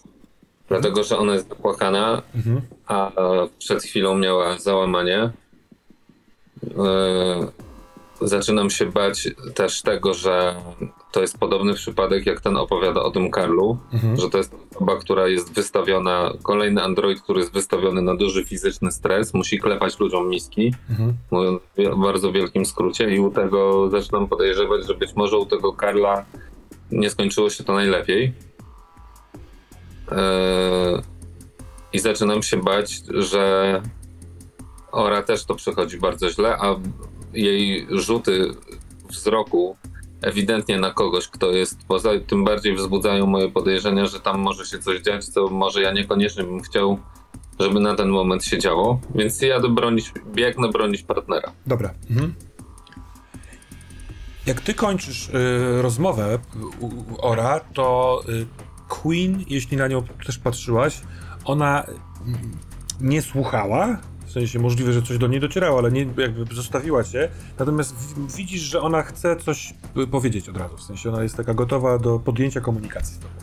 [0.68, 2.60] Dlatego, że ona jest zapłakana, Mhm.
[2.86, 3.12] a
[3.58, 5.30] przed chwilą miała załamanie.
[8.20, 10.56] Yy, zaczynam się bać też tego, że
[11.12, 14.16] to jest podobny przypadek, jak ten opowiada o tym Karlu, Mhm.
[14.16, 18.92] że to jest osoba, która jest wystawiona, kolejny android, który jest wystawiony na duży fizyczny
[18.92, 21.16] stres, musi klepać ludziom miski, Mhm.
[21.30, 25.72] mówiąc w bardzo wielkim skrócie i u tego zaczynam podejrzewać, że być może u tego
[25.72, 26.24] Karla
[26.90, 28.32] nie skończyło się to najlepiej.
[30.12, 31.02] Eee,
[31.92, 33.82] I zaczynam się bać, że
[34.92, 36.76] Ora też to przechodzi bardzo źle, a
[37.36, 38.50] jej rzuty
[39.10, 39.76] wzroku
[40.22, 44.78] ewidentnie na kogoś, kto jest poza, tym bardziej wzbudzają moje podejrzenia, że tam może się
[44.78, 46.98] coś dziać, co może ja niekoniecznie bym chciał,
[47.60, 49.00] żeby na ten moment się działo.
[49.14, 51.52] Więc jadę bronić, biegnę bronić partnera.
[51.66, 51.94] Dobra.
[52.10, 52.34] Mhm.
[54.46, 56.38] Jak ty kończysz y, rozmowę
[56.80, 58.46] u, u Ora, to y,
[58.88, 61.00] Queen, jeśli na nią też patrzyłaś,
[61.44, 61.86] ona y,
[63.00, 63.98] nie słuchała.
[64.36, 67.28] W sensie możliwe, że coś do niej docierało, ale nie jakby zostawiła cię.
[67.58, 70.76] Natomiast w, widzisz, że ona chce coś y, powiedzieć od razu.
[70.76, 73.34] W sensie ona jest taka gotowa do podjęcia komunikacji z tobą.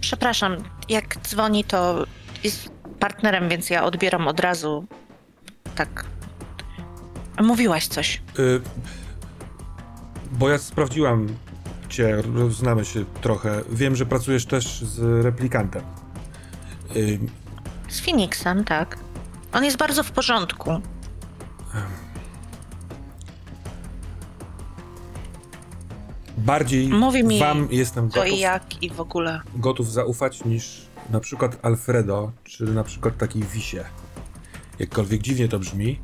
[0.00, 0.56] Przepraszam,
[0.88, 2.06] jak dzwoni, to
[2.44, 4.86] jest partnerem, więc ja odbieram od razu.
[5.74, 6.04] Tak.
[7.42, 8.22] Mówiłaś coś.
[8.38, 8.60] Y,
[10.32, 11.28] bo ja sprawdziłam
[11.88, 13.62] cię, znamy się trochę.
[13.70, 15.82] Wiem, że pracujesz też z replikantem.
[17.88, 18.98] Z Phoenixem, tak.
[19.52, 20.80] On jest bardzo w porządku.
[26.38, 29.40] bardziej Mówi mi wam jestem Co gotów, i jak i w ogóle.
[29.56, 33.84] gotów zaufać niż na przykład Alfredo, czy na przykład takiej Wisie.
[34.78, 36.00] Jakkolwiek dziwnie to brzmi.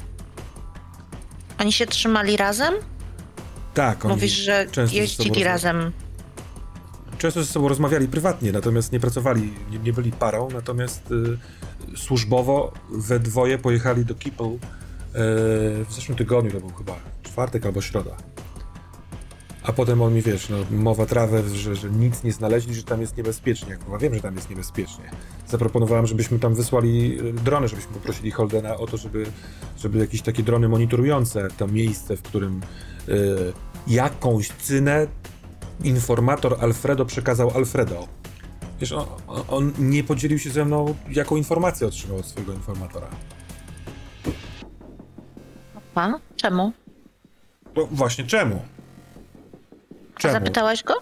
[1.60, 2.74] Oni się trzymali razem?
[3.74, 5.92] Tak, oni Mówisz, że często ze jeździli razem.
[7.18, 12.72] Często ze sobą rozmawiali prywatnie, natomiast nie pracowali, nie, nie byli parą, natomiast y, służbowo
[12.90, 14.58] we dwoje pojechali do Kipple y,
[15.84, 18.16] w zeszłym tygodniu, to był chyba czwartek albo środa.
[19.64, 23.00] A potem on mi, wiesz, no, mowa trawę, że, że nic nie znaleźli, że tam
[23.00, 23.76] jest niebezpiecznie.
[23.84, 25.10] Chyba wiem, że tam jest niebezpiecznie.
[25.48, 29.26] Zaproponowałem, żebyśmy tam wysłali y, drony, żebyśmy poprosili Holdena o to, żeby,
[29.78, 32.60] żeby jakieś takie drony monitorujące to miejsce, w którym
[33.08, 33.52] y,
[33.86, 35.06] jakąś cynę
[35.84, 38.08] informator Alfredo przekazał Alfredo.
[38.80, 39.06] Wiesz, on,
[39.48, 43.06] on nie podzielił się ze mną, jaką informację otrzymał od swojego informatora.
[45.94, 46.18] Pan?
[46.36, 46.72] Czemu?
[47.76, 48.62] No właśnie, czemu?
[50.14, 50.34] A Czemu?
[50.34, 50.94] zapytałaś go?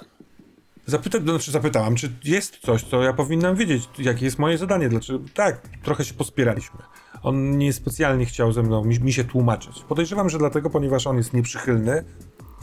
[0.87, 4.89] Zapyta, to znaczy zapytałam, czy jest coś, co ja powinnam wiedzieć, jakie jest moje zadanie,
[4.89, 5.19] dlaczego...
[5.35, 6.79] Tak, trochę się pospieraliśmy.
[7.23, 9.85] On nie specjalnie chciał ze mną mi, mi się tłumaczyć.
[9.89, 12.05] Podejrzewam, że dlatego, ponieważ on jest nieprzychylny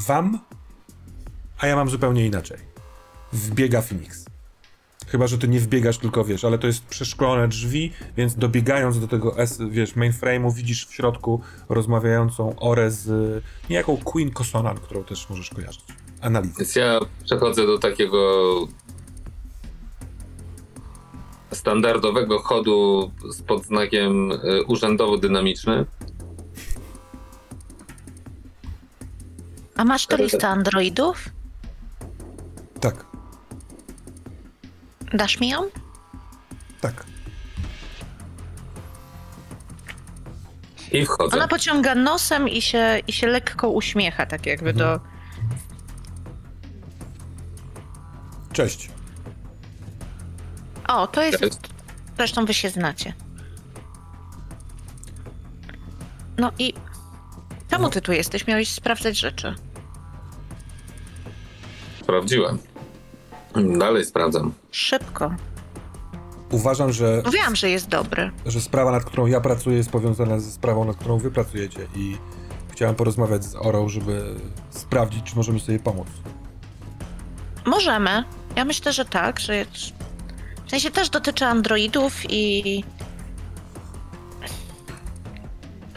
[0.07, 0.39] wam,
[1.59, 2.57] a ja mam zupełnie inaczej.
[3.33, 4.25] Wbiega Phoenix.
[5.07, 9.07] Chyba, że ty nie wbiegasz, tylko wiesz, ale to jest przeszklone drzwi, więc dobiegając do
[9.07, 15.29] tego S, wiesz, mainframe'u widzisz w środku rozmawiającą Orę z niejaką Queen Kosonan, którą też
[15.29, 15.83] możesz kojarzyć.
[16.21, 16.53] Analizy.
[16.59, 18.67] Więc ja przechodzę do takiego
[21.51, 25.85] standardowego chodu z podznakiem y, urzędowo-dynamiczny.
[29.75, 31.29] A masz tę listę androidów?
[35.13, 35.69] Dasz mi ją?
[36.81, 37.05] tak.
[40.91, 41.37] I wchodzę.
[41.37, 44.99] Ona pociąga nosem i się, i się lekko uśmiecha, tak jakby do...
[48.53, 48.89] Cześć.
[50.87, 51.39] O, to jest...
[51.39, 51.57] Cześć.
[52.17, 53.13] Zresztą wy się znacie.
[56.37, 56.73] No i...
[57.69, 58.47] Czemu ty tu jesteś?
[58.47, 59.55] Miałeś sprawdzać rzeczy.
[62.01, 62.59] Sprawdziłem.
[63.55, 64.53] Dalej sprawdzam.
[64.71, 65.33] Szybko.
[66.51, 68.31] Uważam, że, Mówiłam, że jest dobry.
[68.45, 72.17] że sprawa, nad którą ja pracuję, jest powiązana ze sprawą, nad którą wy pracujecie i
[72.71, 74.35] chciałem porozmawiać z Orą, żeby
[74.69, 76.07] sprawdzić, czy możemy sobie pomóc.
[77.65, 78.23] Możemy.
[78.55, 79.65] Ja myślę, że tak, że.
[80.65, 82.83] W sensie też dotyczy androidów i...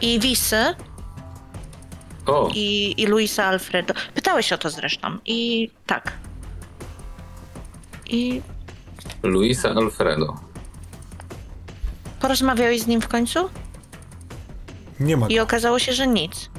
[0.01, 0.75] I Wisy,
[2.25, 3.93] O, i, i Luisa Alfredo.
[4.13, 5.17] Pytałeś o to zresztą.
[5.25, 6.13] I tak.
[8.13, 8.41] I
[9.23, 10.35] Luisa Alfredo.
[12.19, 13.49] porozmawiałeś z nim w końcu?
[14.99, 15.27] Nie ma.
[15.27, 16.49] I okazało się, że nic.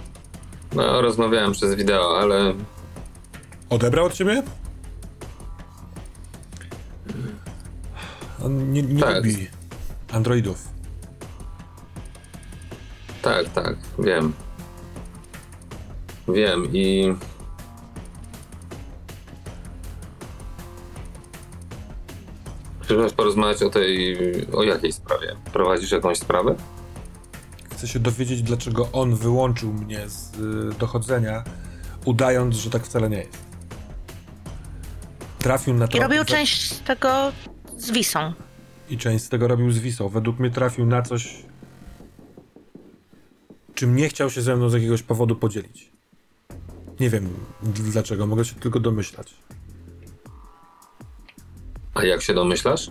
[0.75, 2.55] No, rozmawiałem przez wideo, ale
[3.71, 4.43] Odebrał od ciebie?
[8.45, 9.17] On nie, nie Tak.
[9.17, 9.49] lubi
[10.13, 10.69] androidów.
[13.23, 14.33] tak, tak, wiem.
[16.29, 17.15] Wiem i.
[22.85, 24.17] Przyszłaś porozmawiać o tej.
[24.53, 25.37] o jakiej sprawie?
[25.53, 26.55] Prowadzisz jakąś sprawę?
[27.73, 31.45] Chcę się dowiedzieć, dlaczego on wyłączył mnie z y, dochodzenia,
[32.05, 33.39] udając, że tak wcale nie jest.
[35.39, 35.97] Trafił na to.
[35.99, 37.33] I robił część z tego
[37.79, 38.33] z Wisą.
[38.91, 40.09] I część z tego robił z Wisą.
[40.09, 41.43] Według mnie trafił na coś,
[43.75, 45.93] czym nie chciał się ze mną z jakiegoś powodu podzielić.
[47.01, 47.29] Nie wiem
[47.65, 49.35] dlaczego, mogę się tylko domyślać.
[51.95, 52.91] A jak się domyślasz?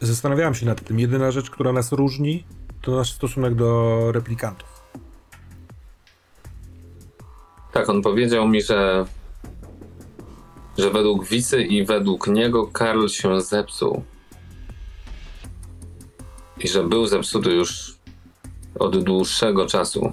[0.00, 1.00] Zastanawiałem się nad tym.
[1.00, 2.44] Jedyna rzecz, która nas różni,
[2.82, 4.82] to nasz stosunek do replikantów.
[7.72, 9.06] Tak, on powiedział mi, że.
[10.78, 14.02] że według Wisy i według niego Karl się zepsuł.
[16.60, 17.96] I że był zepsuty już
[18.78, 20.12] od dłuższego czasu.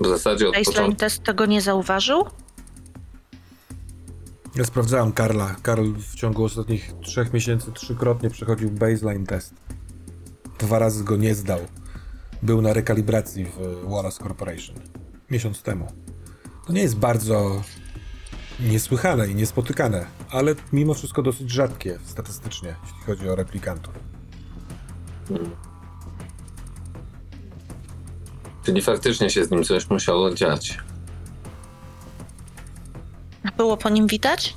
[0.00, 1.00] W zasadzie od Baseline początku.
[1.00, 2.24] test tego nie zauważył?
[4.56, 5.56] Ja sprawdzałem Karla.
[5.62, 9.54] Karl w ciągu ostatnich trzech miesięcy trzykrotnie przechodził baseline test.
[10.58, 11.58] Dwa razy go nie zdał.
[12.42, 14.76] Był na rekalibracji w Wallace Corporation.
[15.30, 15.92] Miesiąc temu.
[16.66, 17.62] To nie jest bardzo
[18.60, 23.94] niesłychane i niespotykane, ale mimo wszystko dosyć rzadkie statystycznie, jeśli chodzi o replikantów.
[28.62, 30.78] Czyli faktycznie się z nim coś musiało dziać.
[33.56, 34.56] Było po nim widać?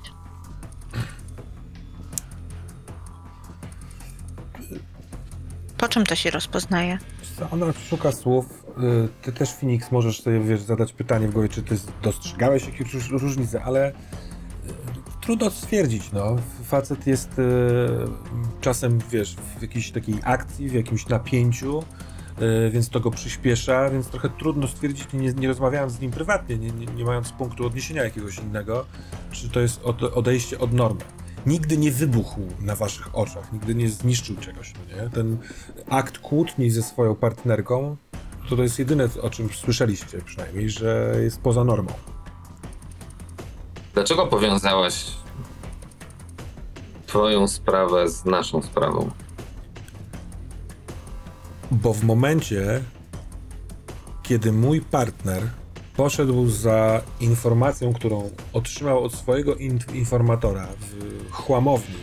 [5.78, 6.98] Po czym to się rozpoznaje?
[7.52, 8.64] Ona szuka słów.
[8.78, 12.94] y, Ty też, Phoenix, możesz sobie wiesz, zadać pytanie w głowie, czy ty dostrzegałeś jakieś
[12.94, 13.94] róż- różnice, ale y,
[15.22, 16.36] trudno stwierdzić, no.
[16.64, 17.44] Facet jest y,
[18.62, 21.84] czasem, wiesz, w jakiejś takiej akcji, w jakimś napięciu,
[22.72, 26.72] więc to go przyspiesza, więc trochę trudno stwierdzić, nie, nie rozmawiałem z nim prywatnie, nie,
[26.72, 28.86] nie, nie mając punktu odniesienia jakiegoś innego,
[29.32, 31.02] czy to jest od, odejście od normy.
[31.46, 35.10] Nigdy nie wybuchł na waszych oczach, nigdy nie zniszczył czegoś, no nie?
[35.10, 35.38] Ten
[35.90, 37.98] akt kłótni ze swoją partnerką,
[38.50, 41.92] to to jest jedyne, o czym słyszeliście przynajmniej, że jest poza normą.
[43.94, 45.06] Dlaczego powiązałaś
[47.08, 49.10] twoją sprawę z naszą sprawą?
[51.72, 52.84] Bo w momencie,
[54.24, 55.44] kiedy mój partner
[55.96, 61.96] poszedł za informacją, którą otrzymał od swojego in- informatora w chłamowni,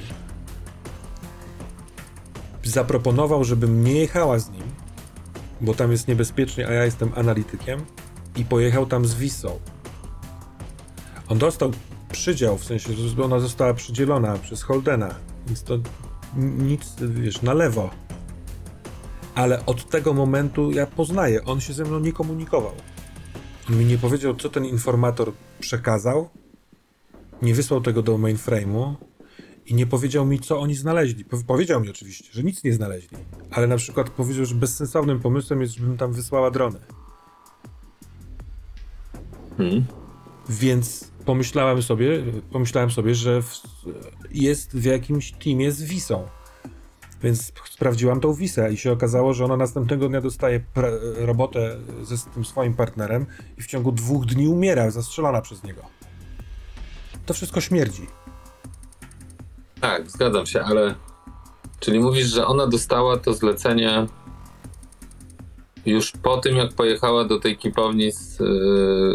[2.65, 4.63] zaproponował, żebym nie jechała z nim,
[5.61, 7.85] bo tam jest niebezpiecznie, a ja jestem analitykiem,
[8.37, 9.59] i pojechał tam z Wisą.
[11.29, 11.71] On dostał
[12.13, 15.15] przydział, w sensie, że ona została przydzielona przez Holdena,
[15.47, 15.79] więc to
[16.37, 17.91] nic, wiesz, na lewo
[19.35, 22.73] ale od tego momentu ja poznaję, on się ze mną nie komunikował.
[23.69, 26.29] Mi nie powiedział, co ten informator przekazał,
[27.43, 28.95] nie wysłał tego do mainframe'u
[29.67, 31.25] i nie powiedział mi, co oni znaleźli.
[31.25, 33.19] Po- Powiedział mi oczywiście, że nic nie znaleźli,
[33.51, 36.79] ale na przykład powiedział, że bezsensownym pomysłem jest, żebym tam wysłała drony.
[39.57, 39.85] Hmm.
[40.49, 42.23] Więc pomyślałem sobie,
[42.53, 43.63] pomyślałem sobie, że w,
[44.31, 46.29] jest w jakimś teamie z Wisą.
[47.25, 50.65] Więc sprawdziłam tą Wisę i się okazało, że ona następnego dnia dostaje
[51.17, 53.27] robotę ze tym swoim partnerem
[53.59, 55.83] i w ciągu dwóch dni umiera, zastrzelona przez niego.
[57.27, 58.07] To wszystko śmierdzi.
[59.81, 60.95] Tak, zgadzam się, ale
[61.81, 64.07] czyli mówisz, że ona dostała to zlecenie
[65.87, 69.15] już po tym, jak pojechała do tej kipowni z, yy,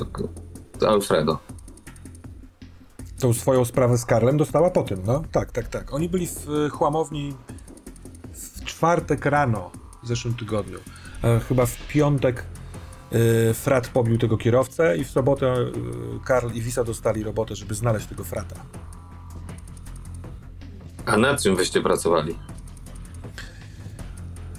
[0.80, 1.40] z Alfredo.
[3.20, 5.24] Tą swoją sprawę z Karlem dostała po tym, no.
[5.32, 5.94] Tak, tak, tak.
[5.94, 7.34] Oni byli w y, chłamowni
[8.70, 9.72] czwartek rano
[10.04, 10.80] w zeszłym tygodniu.
[11.24, 12.46] E, chyba w piątek
[13.14, 15.72] y, Frat pobił tego kierowcę i w sobotę y,
[16.26, 18.56] Karl i Wisa dostali robotę, żeby znaleźć tego Frata.
[21.06, 22.36] A nad czym wyście pracowali?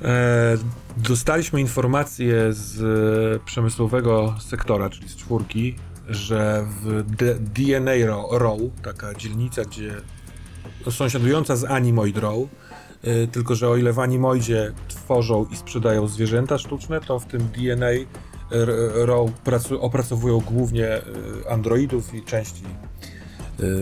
[0.03, 0.57] E,
[0.97, 5.75] dostaliśmy informację z e, przemysłowego sektora, czyli z czwórki,
[6.09, 7.03] że w
[7.41, 7.93] DNA
[8.31, 9.95] Row, taka dzielnica, gdzie
[10.87, 12.47] no, sąsiadująca z Animoid Row, e,
[13.33, 17.87] tylko że o ile w Animoidzie tworzą i sprzedają zwierzęta sztuczne, to w tym DNA
[18.51, 19.31] R- Row
[19.81, 21.03] opracowują głównie e,
[21.51, 22.63] androidów i części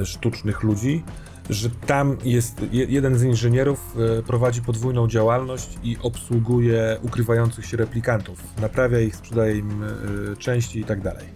[0.00, 1.04] e, sztucznych ludzi,
[1.50, 7.76] że tam jest je- jeden z inżynierów e, prowadzi podwójną działalność i obsługuje ukrywających się
[7.76, 11.26] replikantów, naprawia ich, sprzedaje im e, części i tak dalej.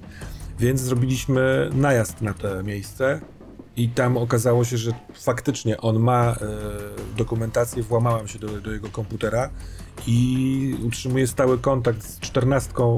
[0.58, 3.20] Więc zrobiliśmy najazd na to miejsce
[3.76, 6.36] i tam okazało się, że faktycznie on ma e,
[7.16, 9.50] dokumentację, włamałem się do, do jego komputera
[10.06, 12.96] i utrzymuje stały kontakt z czternastką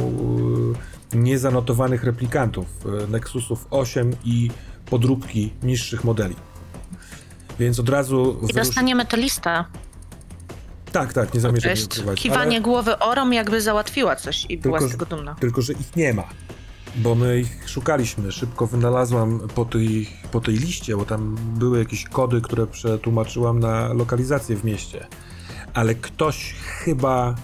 [1.14, 2.66] e, niezanotowanych replikantów
[3.05, 4.51] e, Nexusów 8 i
[4.87, 6.37] podróbki niższych modeli.
[7.59, 8.41] Więc od razu.
[8.51, 9.64] I dostaniemy tę listę.
[10.93, 12.20] Tak, tak, nie zamierzam jej ukrywać.
[12.20, 15.35] kiwanie ale- głowy orom, jakby załatwiła coś i była Tylko, z że- tego dumna.
[15.35, 16.25] Tylko, że ich nie ma.
[16.97, 18.33] Bo my ich szukaliśmy.
[18.33, 23.93] Szybko wynalazłam po tej, po tej liście, bo tam były jakieś kody, które przetłumaczyłam na
[23.93, 25.07] lokalizację w mieście.
[25.75, 27.35] Ale ktoś chyba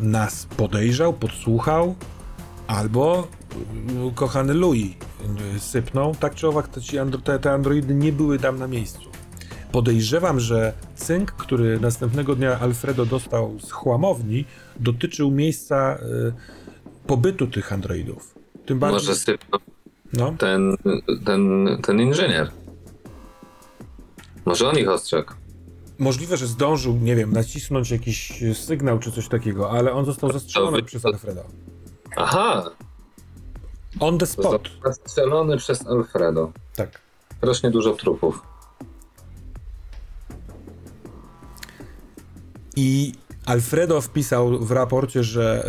[0.00, 1.94] nas podejrzał, podsłuchał,
[2.66, 3.28] albo
[4.08, 4.92] y, kochany Louis
[5.56, 6.14] y, sypnął.
[6.14, 6.80] Tak czy owak, te,
[7.24, 9.10] te, te androidy nie były tam na miejscu.
[9.72, 14.44] Podejrzewam, że cynk, który następnego dnia Alfredo dostał z chłamowni,
[14.80, 16.32] dotyczył miejsca y,
[17.06, 18.35] pobytu tych androidów.
[18.66, 18.98] Tym bardziej.
[19.08, 19.60] Może sypnął
[20.12, 20.76] No, ten,
[21.24, 22.50] ten, ten inżynier.
[24.44, 25.32] Może on ich ostrzegł.
[25.98, 30.76] możliwe, że zdążył, nie wiem, nacisnąć jakiś sygnał czy coś takiego, ale on został zastrzelony
[30.76, 31.44] wy- przez Alfredo.
[32.16, 32.70] Aha!
[34.00, 34.68] On the spot.
[34.84, 36.52] Zastrzelony przez Alfredo.
[36.76, 37.00] Tak.
[37.42, 38.42] Rośnie dużo trupów.
[42.76, 43.12] I
[43.46, 45.68] Alfredo wpisał w raporcie, że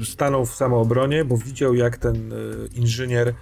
[0.00, 2.36] e, stanął w samoobronie, bo widział jak ten e,
[2.74, 3.34] inżynier,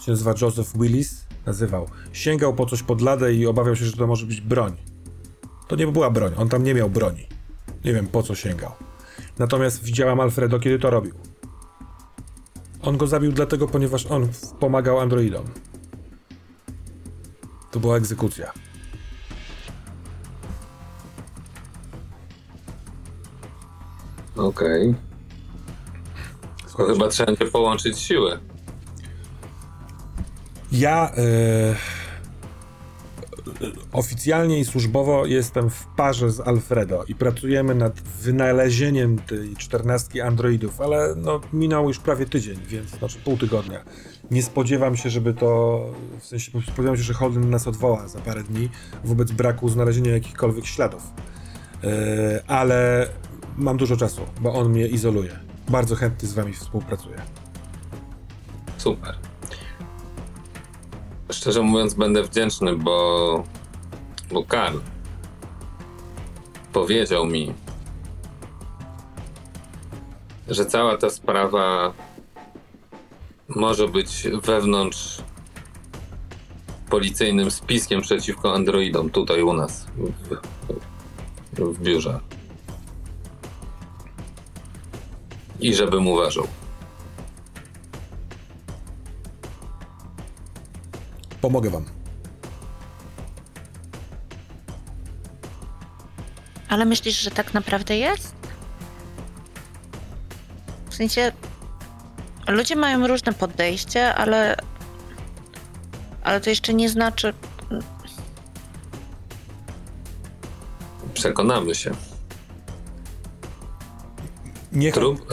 [0.00, 4.06] się nazywa Joseph Willis, nazywał, sięgał po coś pod ladę i obawiał się, że to
[4.06, 4.76] może być broń.
[5.68, 7.26] To nie była broń, on tam nie miał broni.
[7.84, 8.72] Nie wiem po co sięgał.
[9.38, 11.14] Natomiast widziałam Alfredo, kiedy to robił.
[12.82, 14.28] On go zabił dlatego, ponieważ on
[14.60, 15.44] pomagał androidom.
[17.70, 18.63] To była egzekucja.
[24.36, 24.94] Okej.
[26.76, 28.38] To chyba trzeba będzie połączyć siły.
[30.72, 31.74] Ja e,
[33.92, 40.80] oficjalnie i służbowo jestem w parze z Alfredo i pracujemy nad wynalezieniem tej czternastki androidów,
[40.80, 43.84] ale no, minął już prawie tydzień, więc znaczy pół tygodnia.
[44.30, 45.80] Nie spodziewam się, żeby to,
[46.20, 48.68] w sensie spodziewam się, że Holden nas odwoła za parę dni
[49.04, 51.02] wobec braku znalezienia jakichkolwiek śladów.
[51.84, 53.08] E, ale
[53.56, 55.38] mam dużo czasu, bo on mnie izoluje.
[55.68, 57.22] Bardzo chętnie z wami współpracuję.
[58.76, 59.18] Super.
[61.30, 63.44] Szczerze mówiąc, będę wdzięczny, bo.
[64.32, 64.78] Bo Karl
[66.72, 67.54] powiedział mi,
[70.48, 71.92] że cała ta sprawa
[73.48, 75.22] może być wewnątrz
[76.90, 79.86] policyjnym spiskiem przeciwko androidom tutaj u nas
[81.52, 82.20] w, w biurze.
[85.64, 86.46] I żebym uważał.
[91.40, 91.84] Pomogę wam.
[96.68, 98.34] Ale myślisz, że tak naprawdę jest?
[100.90, 101.32] W sensie,
[102.48, 104.56] ludzie mają różne podejście, ale.
[106.22, 107.34] Ale to jeszcze nie znaczy.
[111.14, 111.90] Przekonamy się.
[114.74, 115.26] Niech Trup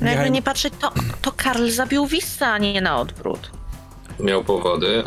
[0.00, 0.92] No jakby nie patrzeć, to,
[1.22, 3.50] to Karl zabił Wissa, a nie na odwrót.
[4.20, 5.02] miał powody,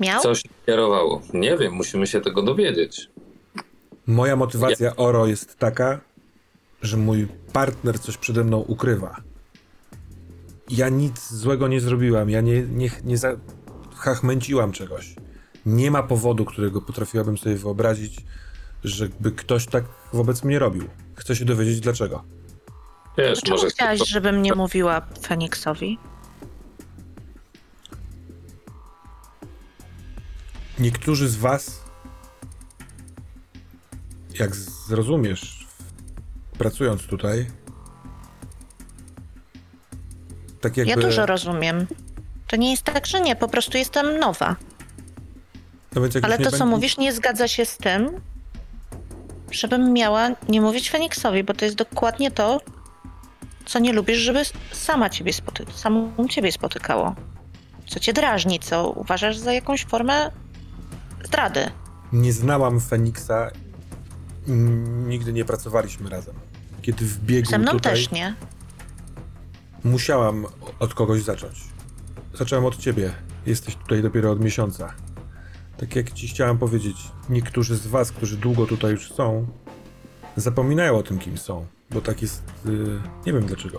[0.00, 0.22] Miał?
[0.22, 1.22] coś kierowało.
[1.34, 3.10] Nie wiem, musimy się tego dowiedzieć.
[4.06, 6.00] Moja motywacja Oro jest taka,
[6.82, 9.16] że mój partner coś przede mną ukrywa.
[10.70, 13.16] Ja nic złego nie zrobiłam, ja nie, nie, nie
[14.04, 15.14] zachmęciłam czegoś.
[15.66, 18.16] Nie ma powodu, którego potrafiłabym sobie wyobrazić,
[18.84, 20.88] żeby ktoś tak wobec mnie robił.
[21.14, 22.24] Chcę się dowiedzieć dlaczego.
[23.18, 25.98] Wiesz, Dlaczego może chciałaś, żebym nie mówiła Feniksowi?
[30.78, 31.82] Niektórzy z was,
[34.38, 35.66] jak zrozumiesz,
[36.58, 37.46] pracując tutaj,
[40.60, 40.90] tak jakby...
[40.90, 41.86] Ja dużo rozumiem.
[42.46, 44.56] To nie jest tak, że nie, po prostu jestem nowa.
[45.94, 48.20] No Ale to, co mówisz, nie zgadza się z tym,
[49.54, 52.60] żebym miała nie mówić Feniksowi, bo to jest dokładnie to,
[53.64, 54.42] co nie lubisz, żeby
[54.72, 57.14] sama ciebie spoty- samą ciebie spotykało.
[57.86, 60.30] Co cię drażni, co uważasz za jakąś formę
[61.24, 61.70] zdrady.
[62.12, 63.50] Nie znałam Feniksa,
[65.06, 66.34] nigdy nie pracowaliśmy razem.
[66.82, 68.34] Kiedy wbiegł Ze mną tutaj, też nie.
[69.84, 70.46] musiałam
[70.78, 71.60] od kogoś zacząć.
[72.34, 73.12] Zacząłem od ciebie.
[73.46, 74.94] Jesteś tutaj dopiero od miesiąca.
[75.76, 76.96] Tak jak ci chciałem powiedzieć,
[77.28, 79.46] niektórzy z was, którzy długo tutaj już są,
[80.36, 83.78] zapominają o tym, kim są, bo tak jest, y, nie wiem dlaczego.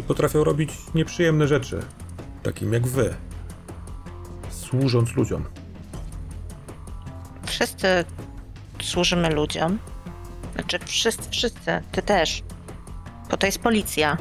[0.00, 1.82] I potrafią robić nieprzyjemne rzeczy,
[2.42, 3.14] takim jak wy,
[4.50, 5.44] służąc ludziom.
[7.46, 8.04] Wszyscy
[8.82, 9.78] służymy ludziom.
[10.54, 12.42] Znaczy wszyscy, wszyscy, ty też.
[13.30, 14.16] Bo to jest policja.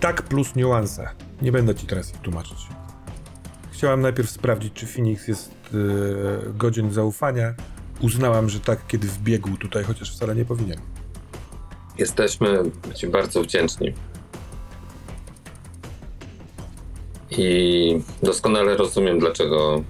[0.00, 1.08] Tak plus niuanse.
[1.42, 2.79] Nie będę ci teraz ich tłumaczyć.
[3.80, 7.54] Chciałam najpierw sprawdzić, czy Phoenix jest yy, godzien zaufania.
[8.00, 10.80] Uznałam, że tak, kiedy wbiegł tutaj, chociaż wcale nie powinien.
[11.98, 12.62] Jesteśmy
[12.94, 13.94] Ci bardzo wdzięczni.
[17.30, 19.82] I doskonale rozumiem, dlaczego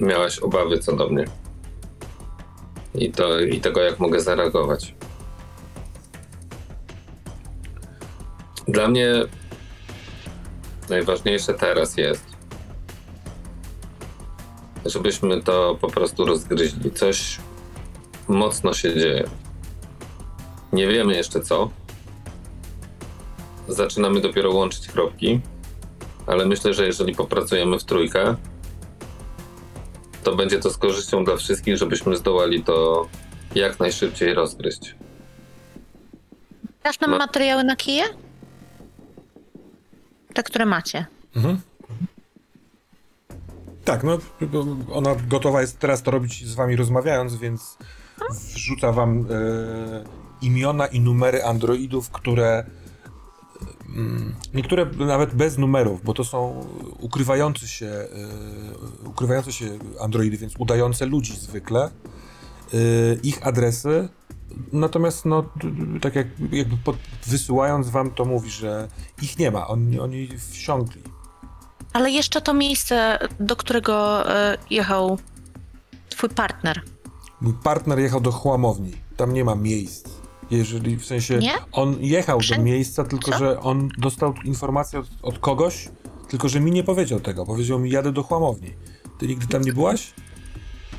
[0.00, 1.24] miałaś obawy co do mnie.
[2.94, 4.94] I, to, I tego, jak mogę zareagować.
[8.68, 9.24] Dla mnie
[10.88, 12.27] najważniejsze teraz jest,
[14.88, 16.90] żebyśmy to po prostu rozgryźli.
[16.90, 17.38] Coś
[18.28, 19.28] mocno się dzieje.
[20.72, 21.70] Nie wiemy jeszcze co.
[23.68, 25.40] Zaczynamy dopiero łączyć kropki,
[26.26, 28.34] ale myślę, że jeżeli popracujemy w trójkę,
[30.24, 33.08] to będzie to z korzyścią dla wszystkich, żebyśmy zdołali to
[33.54, 34.94] jak najszybciej rozgryźć.
[36.84, 38.04] Dasz nam Ma- materiały na kije?
[40.34, 41.06] Te, które macie.
[41.36, 41.60] Mhm.
[43.88, 44.18] Tak, no
[44.92, 47.78] ona gotowa jest teraz to robić z wami rozmawiając, więc
[48.30, 49.24] wrzuca wam e,
[50.42, 52.64] imiona i numery androidów, które
[53.96, 56.66] mm, niektóre nawet bez numerów, bo to są
[56.98, 58.08] ukrywające się e,
[59.08, 61.84] ukrywające się androidy, więc udające ludzi zwykle.
[61.84, 61.90] E,
[63.22, 64.08] ich adresy.
[64.72, 65.44] Natomiast no,
[66.00, 68.88] tak jak, jakby pod, wysyłając wam to mówi, że
[69.22, 71.02] ich nie ma, oni, oni wsiąkli.
[71.92, 75.18] Ale jeszcze to miejsce, do którego e, jechał
[76.08, 76.80] twój partner.
[77.40, 78.92] Mój partner jechał do chłamowni.
[79.16, 80.08] Tam nie ma miejsc.
[80.50, 81.52] Jeżeli w sensie Nie?
[81.72, 83.38] on jechał do miejsca, tylko Co?
[83.38, 85.88] że on dostał informację od, od kogoś,
[86.28, 87.46] tylko że mi nie powiedział tego.
[87.46, 88.70] Powiedział mi, jadę do chłamowni.
[89.18, 90.12] Ty nigdy tam nie byłaś?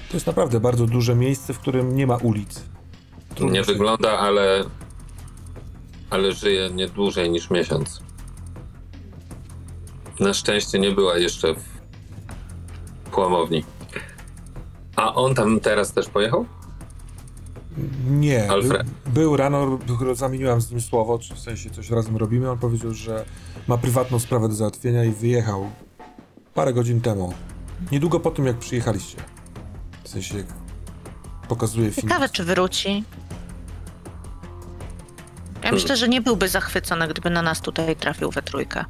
[0.09, 2.61] To jest naprawdę bardzo duże miejsce, w którym nie ma ulic.
[3.35, 4.63] Trudno Nie się- wygląda, ale,
[6.09, 8.01] ale żyje nie dłużej niż miesiąc.
[10.19, 11.63] Na szczęście nie była jeszcze w
[13.11, 13.63] płamowni.
[14.95, 16.45] A on tam teraz też pojechał?
[18.09, 18.51] Nie.
[18.51, 18.87] Alfred.
[19.05, 22.51] był rano, b- zamieniłam z nim słowo, czy w sensie coś razem robimy.
[22.51, 23.25] On powiedział, że
[23.67, 25.69] ma prywatną sprawę do załatwienia i wyjechał
[26.53, 27.33] parę godzin temu.
[27.91, 29.17] Niedługo po tym, jak przyjechaliście.
[30.03, 30.45] W sensie, jak
[31.47, 32.07] pokazuje film.
[32.07, 33.03] Ciekawe, czy wróci.
[35.63, 38.85] Ja myślę, że nie byłby zachwycony, gdyby na nas tutaj trafił we trójkę.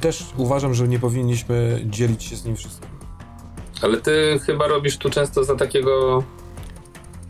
[0.00, 2.88] Też uważam, że nie powinniśmy dzielić się z nim wszystkim.
[3.82, 6.22] Ale ty chyba robisz tu często za takiego.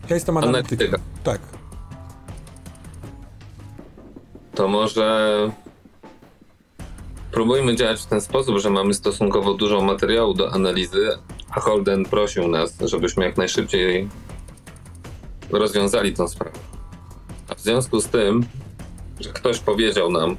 [0.09, 0.87] Ja jestem analitykiem.
[0.87, 1.03] Analityka.
[1.23, 1.41] Tak.
[4.55, 5.51] To może.
[7.31, 11.09] Próbujmy działać w ten sposób, że mamy stosunkowo dużo materiału do analizy,
[11.49, 14.09] a Holden prosił nas, żebyśmy jak najszybciej
[15.49, 16.59] rozwiązali tą sprawę.
[17.49, 18.45] A w związku z tym,
[19.19, 20.37] że ktoś powiedział nam,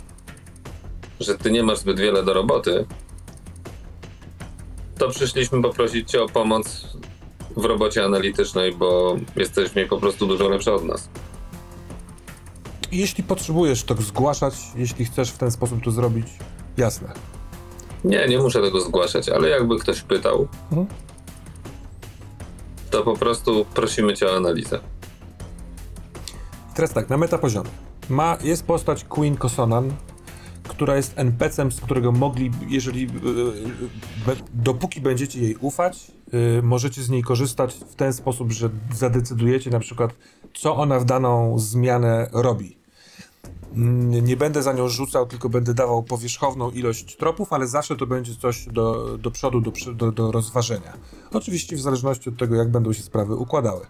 [1.20, 2.86] że ty nie masz zbyt wiele do roboty,
[4.98, 6.86] to przyszliśmy poprosić cię o pomoc
[7.56, 11.08] w robocie analitycznej, bo jesteś w niej po prostu dużo lepsza od nas.
[12.92, 16.26] Jeśli potrzebujesz to zgłaszać, jeśli chcesz w ten sposób to zrobić,
[16.76, 17.12] jasne.
[18.04, 20.86] Nie, nie muszę tego zgłaszać, ale jakby ktoś pytał, Mhm.
[22.90, 24.78] to po prostu prosimy cię o analizę.
[26.74, 27.70] Teraz tak, na metapoziomie.
[28.08, 29.92] Ma, jest postać Queen Kosonan,
[30.68, 33.08] która jest NPC-em, z którego mogli, jeżeli, yy,
[34.26, 39.70] be, dopóki będziecie jej ufać, yy, możecie z niej korzystać w ten sposób, że zadecydujecie
[39.70, 40.14] na przykład,
[40.54, 42.78] co ona w daną zmianę robi.
[44.22, 48.34] Nie będę za nią rzucał, tylko będę dawał powierzchowną ilość tropów, ale zawsze to będzie
[48.34, 50.92] coś do, do przodu, do, do, do rozważenia.
[51.32, 53.86] Oczywiście w zależności od tego, jak będą się sprawy układały.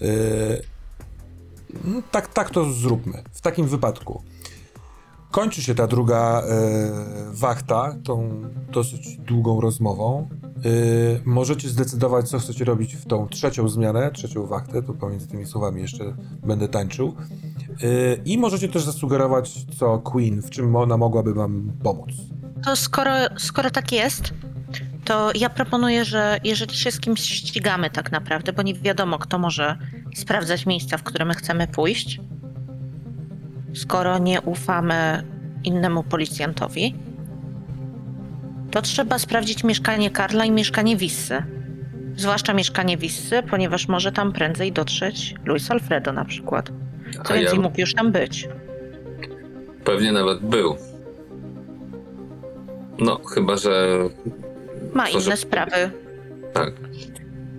[0.00, 0.08] Yy,
[2.10, 3.22] tak, tak to zróbmy.
[3.32, 4.22] W takim wypadku.
[5.34, 6.90] Kończy się ta druga e,
[7.32, 10.28] wachta, tą dosyć długą rozmową.
[10.30, 10.68] E,
[11.24, 15.82] możecie zdecydować, co chcecie robić w tą trzecią zmianę, trzecią wachtę, to pomiędzy tymi słowami
[15.82, 16.16] jeszcze
[16.46, 17.16] będę tańczył.
[17.82, 22.10] E, I możecie też zasugerować, co Queen, w czym ona mogłaby wam pomóc.
[22.64, 24.34] To skoro, skoro tak jest,
[25.04, 29.38] to ja proponuję, że jeżeli się z kimś ścigamy tak naprawdę, bo nie wiadomo, kto
[29.38, 29.78] może
[30.14, 32.20] sprawdzać miejsca, w które my chcemy pójść,
[33.74, 35.22] skoro nie ufamy
[35.64, 36.94] innemu policjantowi,
[38.70, 41.42] to trzeba sprawdzić mieszkanie Karla i mieszkanie Wissy.
[42.16, 46.70] Zwłaszcza mieszkanie Wissy, ponieważ może tam prędzej dotrzeć Luis Alfredo na przykład.
[47.20, 48.48] A Co ja więcej, mógł już tam być.
[49.84, 50.76] pewnie nawet był.
[52.98, 53.98] No, chyba że
[54.94, 55.90] Ma inne sprawy,
[56.52, 56.72] tak.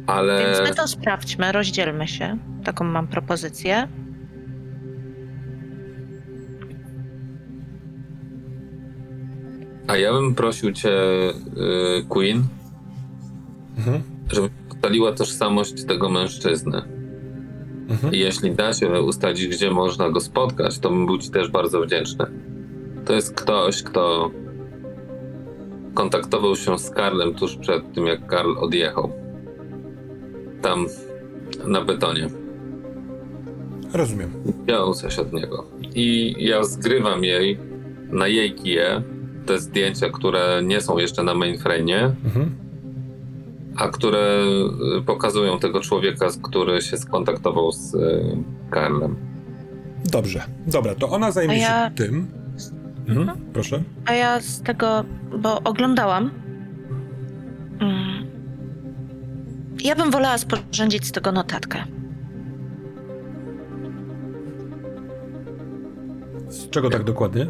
[0.07, 2.37] Ale Więc my to sprawdźmy, rozdzielmy się.
[2.63, 3.87] Taką mam propozycję.
[9.95, 12.43] A ja bym prosił cię, y, Queen,
[13.77, 14.01] Mhm.
[14.31, 16.81] żeby ustaliła tożsamość tego mężczyzny.
[17.89, 18.13] Mhm.
[18.13, 21.81] I jeśli da się ustalić, gdzie można go spotkać, to bym był ci też bardzo
[21.81, 22.25] wdzięczny.
[23.05, 24.31] To jest ktoś, kto
[25.93, 29.11] kontaktował się z Karlem tuż przed tym, jak Karl odjechał.
[30.61, 30.85] Tam
[31.67, 32.29] na betonie.
[33.93, 34.31] Rozumiem.
[34.65, 35.65] Wziął coś od niego.
[35.95, 37.57] I ja zgrywam jej
[38.09, 39.01] na jej kije
[39.45, 42.55] te zdjęcia, które nie są jeszcze na mainframe'ie, Mhm.
[43.77, 44.43] a które
[44.99, 48.37] y, pokazują tego człowieka, który się skontaktował z y,
[48.69, 49.15] Karlem.
[50.11, 50.43] Dobrze.
[50.67, 52.27] Dobra, to ona zajmie ja- się tym.
[53.07, 53.37] Mhm.
[53.53, 53.83] Proszę.
[54.05, 55.03] A ja z tego,
[55.41, 56.31] bo oglądałam.
[57.79, 58.25] Mm,
[59.83, 61.83] ja bym wolała sporządzić z tego notatkę.
[66.49, 67.47] Z czego tak dokładnie?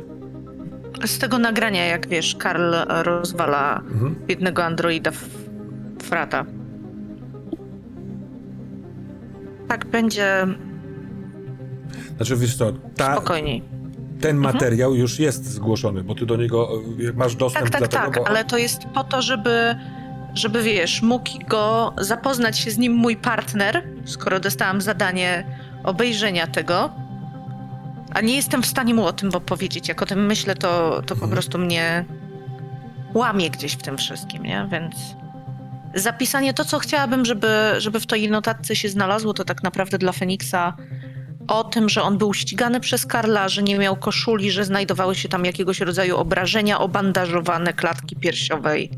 [1.06, 4.16] Z tego nagrania, jak wiesz, Karl rozwala Mhm.
[4.28, 5.12] biednego androida
[6.04, 6.46] frata.
[9.68, 10.48] Tak będzie
[12.18, 13.64] Znaczy, wiesz co, ta, spokojniej.
[14.22, 16.70] ten materiał już jest zgłoszony, bo ty do niego
[17.10, 18.28] e, masz dostęp Tak, tak, tak, bo...
[18.28, 19.76] ale to jest po to, żeby,
[20.34, 25.46] żeby wiesz, mógł go zapoznać się z nim mój partner, skoro dostałam zadanie
[25.84, 26.90] obejrzenia tego.
[28.16, 29.88] A nie jestem w stanie mu o tym powiedzieć.
[29.88, 31.32] Jak o tym myślę, to, to po Mhm.
[31.32, 32.06] prostu mnie
[33.14, 34.68] łamie gdzieś w tym wszystkim, nie?
[34.72, 34.96] Więc
[35.96, 37.48] zapisanie to, co chciałabym, żeby,
[37.78, 40.74] żeby w tej notatce się znalazło, to tak naprawdę dla Feniksa
[41.48, 45.30] o tym, że on był ścigany przez Karla, że nie miał koszuli, że znajdowały się
[45.30, 48.92] tam jakiegoś rodzaju obrażenia, obandażowane klatki piersiowej.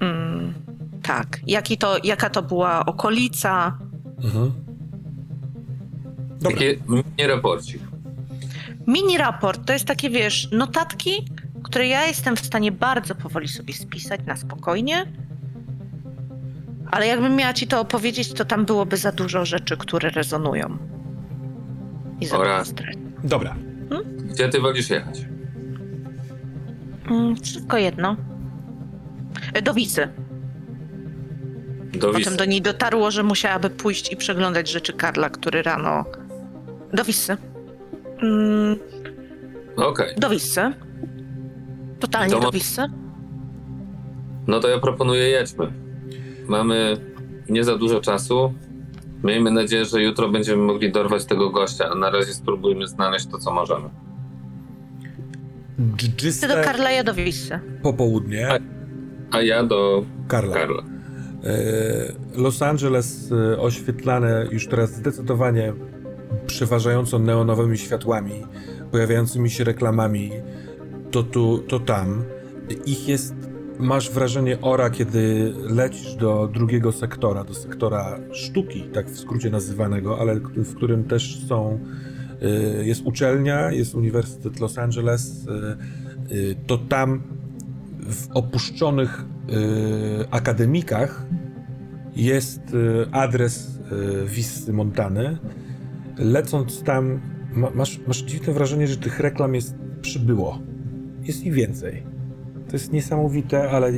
[0.00, 0.54] Mm,
[1.02, 1.40] tak.
[1.46, 3.78] Jaki to, jaka to była okolica?
[4.24, 4.52] Mhm.
[6.42, 6.58] Dobra.
[6.58, 7.82] Taki mini raporcik.
[8.86, 11.28] Mini raport to jest takie, wiesz, notatki,
[11.62, 15.06] które ja jestem w stanie bardzo powoli sobie spisać na spokojnie.
[16.90, 20.78] Ale jakbym miała ci to opowiedzieć, to tam byłoby za dużo rzeczy, które rezonują.
[22.20, 22.58] I za Ora.
[22.58, 22.98] dużo stresu.
[23.24, 23.56] Dobra.
[24.32, 25.24] Gdzie ty wolisz jechać?
[27.10, 28.16] Mm, wszystko jedno.
[29.54, 30.08] E, Do Wisy.
[31.92, 32.36] Do Potem Wisły.
[32.36, 36.04] do niej dotarło, że musiałaby pójść i przeglądać rzeczy Karla, który rano.
[36.92, 37.36] Do Wisy.
[38.22, 38.76] Mm,
[39.76, 40.14] Okej.
[40.16, 40.60] do Wisy.
[42.00, 42.82] Totalnie To do Wisy.
[44.46, 45.72] No to ja proponuję jedźmy.
[46.48, 46.96] Mamy
[47.48, 48.54] nie za dużo czasu.
[49.24, 53.38] Miejmy nadzieję, że jutro będziemy mogli dorwać tego gościa, a na razie spróbujmy znaleźć to,
[53.38, 53.88] co możemy.
[55.76, 57.60] Ty do Dżdżyste Karla, ja do Wisy.
[57.82, 58.48] popołudnie
[59.30, 60.54] A ja do Karla.
[60.54, 60.82] Karla.
[62.36, 65.72] Los Angeles e, oświetlane już teraz zdecydowanie
[66.46, 68.42] przeważająco neonowymi światłami,
[68.90, 70.30] pojawiającymi się reklamami,
[71.10, 72.24] to tu, to tam.
[72.86, 73.34] Ich jest,
[73.78, 80.20] masz wrażenie ora, kiedy lecisz do drugiego sektora, do sektora sztuki, tak w skrócie nazywanego,
[80.20, 81.78] ale w którym też są,
[82.80, 85.46] y, jest uczelnia, jest Uniwersytet Los Angeles,
[86.30, 87.22] y, y, to tam
[88.00, 89.24] w opuszczonych
[90.30, 91.26] akademikach
[92.16, 92.60] jest
[93.12, 93.78] adres
[94.26, 95.38] Wissy Montany.
[96.18, 97.20] Lecąc tam,
[97.74, 100.58] masz, masz dziwne wrażenie, że tych reklam jest przybyło.
[101.22, 102.02] Jest ich więcej.
[102.68, 103.92] To jest niesamowite, ale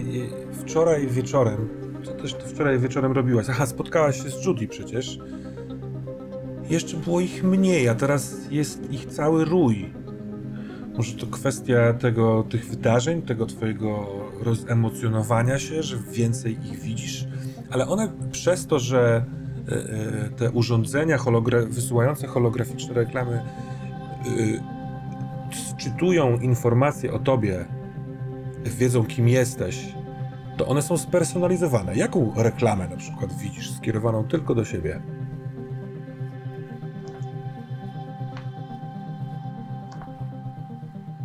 [0.53, 1.69] wczoraj wieczorem,
[2.05, 3.47] co też ty wczoraj wieczorem robiłaś?
[3.51, 5.19] Aha, spotkałaś się z Judy przecież.
[6.71, 9.93] Jeszcze było ich mniej, a teraz jest ich cały rój.
[10.97, 14.07] Może to kwestia tego, tych wydarzeń, tego twojego
[14.41, 17.27] rozemocjonowania się, że więcej ich widzisz,
[17.71, 19.44] ale one przez to, że e, e,
[20.37, 24.75] te urządzenia hologra wysyłające holograficzne reklamy e,
[25.77, 27.65] czytują informacje o tobie,
[28.65, 29.95] wiedzą kim jesteś,
[30.57, 31.97] to one są spersonalizowane.
[31.97, 35.03] Jaką reklamę na przykład widzisz skierowaną tylko do siebie?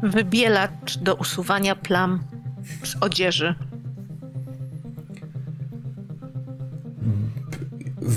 [0.03, 2.19] Wybielacz do usuwania plam
[2.83, 3.55] z odzieży.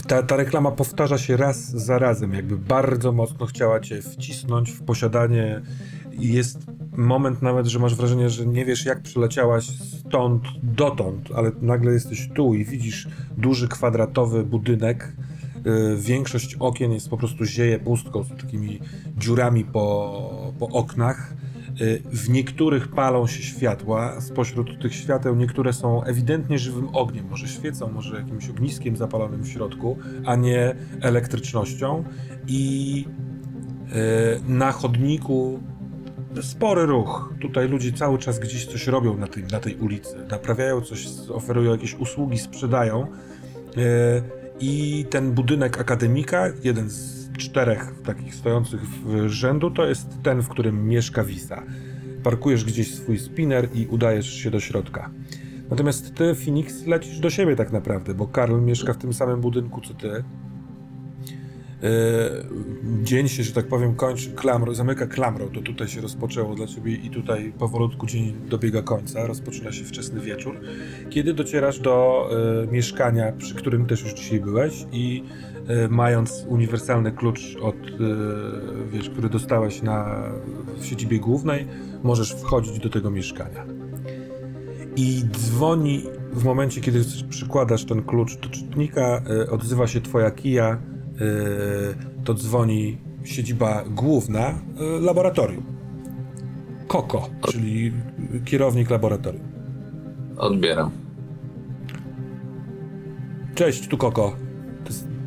[0.07, 4.83] Ta, ta reklama powtarza się raz za razem, jakby bardzo mocno chciała cię wcisnąć w
[4.83, 5.63] posiadanie
[6.13, 6.59] i jest
[6.97, 12.29] moment nawet, że masz wrażenie, że nie wiesz jak przyleciałaś stąd dotąd, ale nagle jesteś
[12.35, 15.13] tu i widzisz duży kwadratowy budynek.
[15.65, 18.81] Yy, większość okien jest po prostu zieje pustką, z takimi
[19.19, 21.35] dziurami po, po oknach.
[21.83, 27.49] Yy, w niektórych palą się światła, spośród tych świateł niektóre są ewidentnie żywym ogniem, może
[27.49, 32.05] świecą, może jakimś ogniskiem zapalonym w środku, a nie elektrycznością.
[32.47, 33.05] I
[33.87, 33.95] yy,
[34.49, 35.61] na chodniku
[36.41, 37.35] spory ruch.
[37.41, 40.17] Tutaj ludzie cały czas gdzieś coś robią na tej, na tej ulicy.
[40.31, 43.07] Naprawiają coś, oferują jakieś usługi, sprzedają.
[43.77, 44.23] E,
[44.61, 50.49] I ten budynek akademika, jeden z czterech takich stojących w rzędu, to jest ten, w
[50.49, 51.63] którym mieszka Wisa.
[52.23, 55.11] Parkujesz gdzieś swój spinner i udajesz się do środka.
[55.71, 59.81] Natomiast ty, Phoenix, lecisz do siebie tak naprawdę, bo Karl mieszka w tym samym budynku
[59.81, 60.09] co ty.
[60.09, 60.25] E,
[63.03, 66.95] dzień się, że tak powiem, kończy, klamrą, zamyka klamrą, to tutaj się rozpoczęło dla ciebie
[66.95, 70.61] i tutaj powolutku dzień dobiega końca, rozpoczyna się wczesny wieczór,
[71.11, 72.29] kiedy docierasz do
[72.63, 75.25] e, mieszkania, przy którym też już dzisiaj byłeś i
[75.91, 77.89] mając uniwersalny klucz od, e,
[78.93, 80.23] wiesz, który dostałeś na,
[80.77, 81.67] w siedzibie głównej,
[82.03, 83.65] możesz wchodzić do tego mieszkania.
[84.97, 90.79] I dzwoni w momencie, kiedy przykładasz ten klucz do czytnika, e, odzywa się twoja kija,
[92.25, 94.55] to dzwoni siedziba główna
[95.01, 95.65] laboratorium.
[96.89, 97.93] Koko, czyli
[98.45, 99.45] kierownik laboratorium.
[100.37, 100.91] Odbieram.
[103.55, 104.37] Cześć, tu Koko.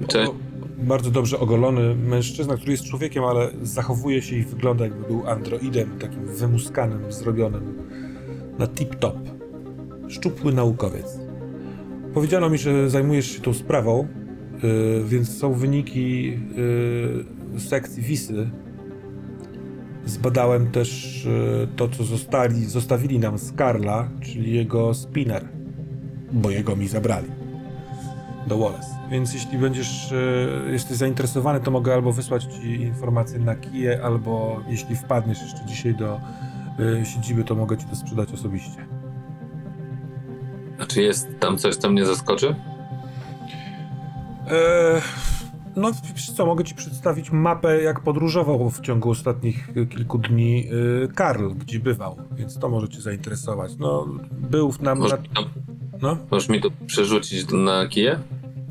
[0.08, 0.32] Cześć.
[0.78, 6.00] bardzo dobrze ogolony mężczyzna, który jest człowiekiem, ale zachowuje się i wygląda jakby był androidem,
[6.00, 7.74] takim wymuskanym, zrobionym
[8.60, 9.20] na tip-top.
[10.08, 11.20] Szczupły naukowiec.
[12.14, 14.08] Powiedziano mi, że zajmujesz się tą sprawą,
[14.64, 16.34] Y, więc są wyniki
[17.56, 18.50] y, sekcji Wisy.
[20.06, 25.48] Zbadałem też y, to, co zostali, zostawili nam z Karla, czyli jego spinner,
[26.32, 27.28] bo jego mi zabrali
[28.48, 28.88] do Wallace.
[29.10, 30.14] Więc jeśli będziesz,
[30.72, 35.96] jesteś zainteresowany, to mogę albo wysłać ci informacje na kije, albo jeśli wpadniesz jeszcze dzisiaj
[35.96, 36.22] do
[37.04, 38.86] siedziby, to mogę ci to sprzedać osobiście.
[40.80, 42.56] A czy jest tam coś, co mnie zaskoczy?
[44.48, 45.02] Eee,
[45.76, 45.92] no,
[46.36, 51.80] co, mogę ci przedstawić mapę, jak podróżował w ciągu ostatnich kilku dni yy, Karl, gdzie
[51.80, 53.78] bywał, więc to może cię zainteresować.
[53.78, 55.00] No, był nam...
[55.00, 55.42] Możesz, na...
[56.02, 56.18] no?
[56.32, 58.20] możesz mi to przerzucić na kije?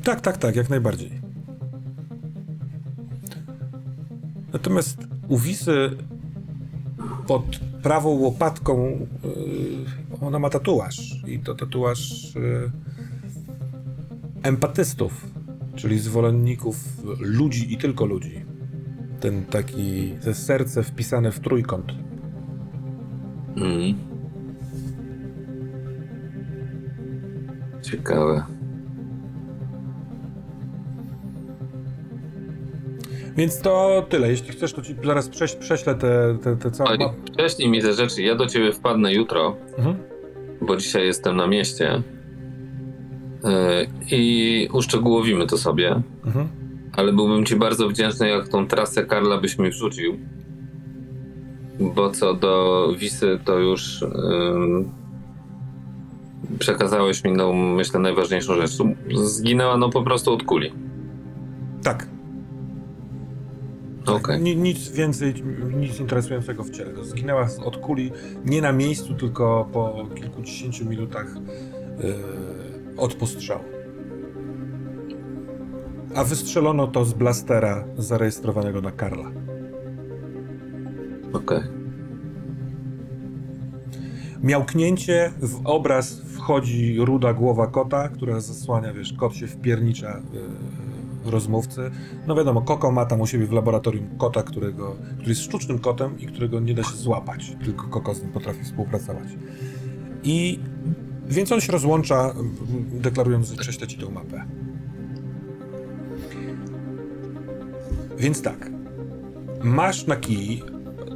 [0.03, 1.21] Tak, tak, tak, jak najbardziej.
[4.53, 5.97] Natomiast u Wisy
[7.27, 7.43] pod
[7.83, 12.71] prawą łopatką yy, ona ma tatuaż i to tatuaż yy,
[14.43, 15.34] empatystów
[15.75, 16.75] czyli zwolenników
[17.19, 18.45] ludzi i tylko ludzi.
[19.19, 21.91] Ten taki, te serce wpisane w trójkąt.
[23.57, 23.95] Mm.
[27.81, 28.43] Ciekawe.
[33.37, 34.29] Więc to tyle.
[34.29, 36.97] Jeśli chcesz, to ci zaraz prześ, prześlę te, te, te całe...
[37.33, 38.21] Wcześniej mi te rzeczy.
[38.21, 39.97] Ja do ciebie wpadnę jutro, mhm.
[40.61, 42.03] bo dzisiaj jestem na mieście.
[43.45, 46.47] E, I uszczegółowimy to sobie, Mhm.
[46.93, 50.17] ale byłbym ci bardzo wdzięczny, jak tą trasę Karla byś mi wrzucił.
[51.79, 54.91] Bo co do Wisy, to już ym,
[56.59, 58.71] przekazałeś mi, no myślę, najważniejszą rzecz.
[59.15, 60.71] Zginęła no po prostu od kuli.
[61.83, 62.07] Tak.
[64.39, 65.33] Ni- nic więcej,
[65.77, 66.91] nic interesującego w ciele.
[67.05, 68.11] Zginęła od kuli
[68.45, 71.35] nie na miejscu, tylko po kilkudziesięciu minutach
[72.03, 72.13] yy,
[72.97, 73.63] od postrzału.
[76.15, 79.31] A wystrzelono to z blastera zarejestrowanego na Karla.
[81.33, 81.59] Okej.
[84.43, 91.91] Miałknięcie, w obraz wchodzi ruda głowa kota, która zasłania, wiesz, kot się wpiernicza yy, rozmówcy.
[92.27, 96.19] No wiadomo, Koko ma tam u siebie w laboratorium kota, którego, który jest sztucznym kotem
[96.19, 99.27] i którego nie da się złapać, tylko Koko z nim potrafi współpracować.
[100.23, 100.59] I
[101.27, 102.33] więc on się rozłącza,
[102.91, 104.45] deklarując, że prześlę ci tą mapę.
[108.17, 108.69] Więc tak.
[109.63, 110.63] Masz na kij.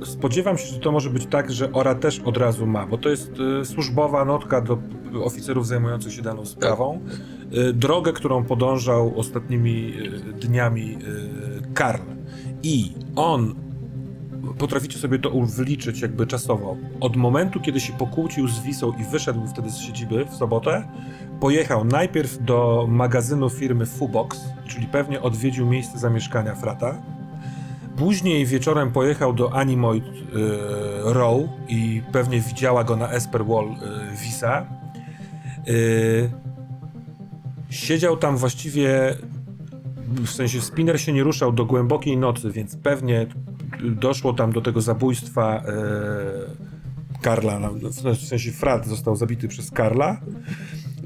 [0.06, 3.10] Spodziewam się, że to może być tak, że Ora też od razu ma, bo to
[3.10, 3.31] jest
[3.61, 4.77] y, służbowa notka do
[5.23, 7.02] oficerów zajmujących się daną sprawą.
[7.53, 12.02] Y, drogę, którą podążał ostatnimi y, dniami y, Karl.
[12.64, 13.56] I on
[14.57, 16.78] potraficie sobie to wliczyć jakby czasowo.
[16.99, 20.88] Od momentu, kiedy się pokłócił z Wisą i wyszedł wtedy z siedziby w sobotę,
[21.40, 27.02] pojechał najpierw do magazynu firmy Fubox, czyli pewnie odwiedził miejsce zamieszkania frata.
[27.98, 30.11] Później wieczorem pojechał do Animoid y,
[31.03, 34.66] Row i pewnie widziała go na Esper Wall y, Visa.
[35.68, 36.30] Y,
[37.70, 39.16] siedział tam właściwie,
[40.07, 43.28] w sensie spinner się nie ruszał do głębokiej nocy, więc pewnie
[43.84, 47.73] doszło tam do tego zabójstwa y, Karla, no,
[48.15, 50.22] w sensie Frat został zabity przez Karla.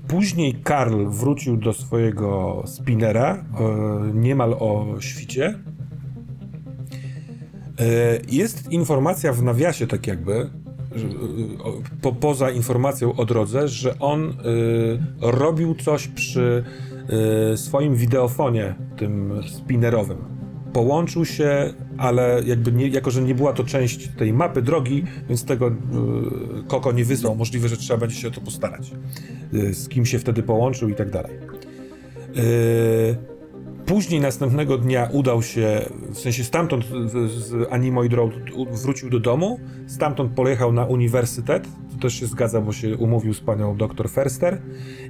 [0.07, 3.43] Później Karl wrócił do swojego spinera e,
[4.13, 5.59] niemal o świcie.
[7.79, 10.49] E, Jest informacja w nawiasie, tak jakby, e,
[12.01, 14.33] po, poza informacją o drodze, że on e,
[15.31, 16.63] robił coś przy
[17.53, 20.32] e, swoim wideofonie, tym spinnerowym.
[20.73, 25.45] Połączył się, ale jakby nie, jako, że nie była to część tej mapy drogi, więc
[25.45, 25.73] tego e,
[26.67, 27.35] Koko nie wysłał.
[27.35, 28.91] Możliwe, że trzeba będzie się o to postarać.
[29.53, 31.31] E, z kim się wtedy połączył i tak dalej.
[32.35, 33.32] E,
[33.85, 36.85] Później następnego dnia udał się, w sensie stamtąd
[37.27, 38.31] z, Animoid Road
[38.71, 43.39] wrócił do domu, stamtąd pojechał na uniwersytet, to też się zgadza, bo się umówił z
[43.41, 44.61] panią dr Ferster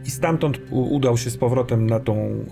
[0.05, 2.43] i stamtąd udał się z powrotem na tą y,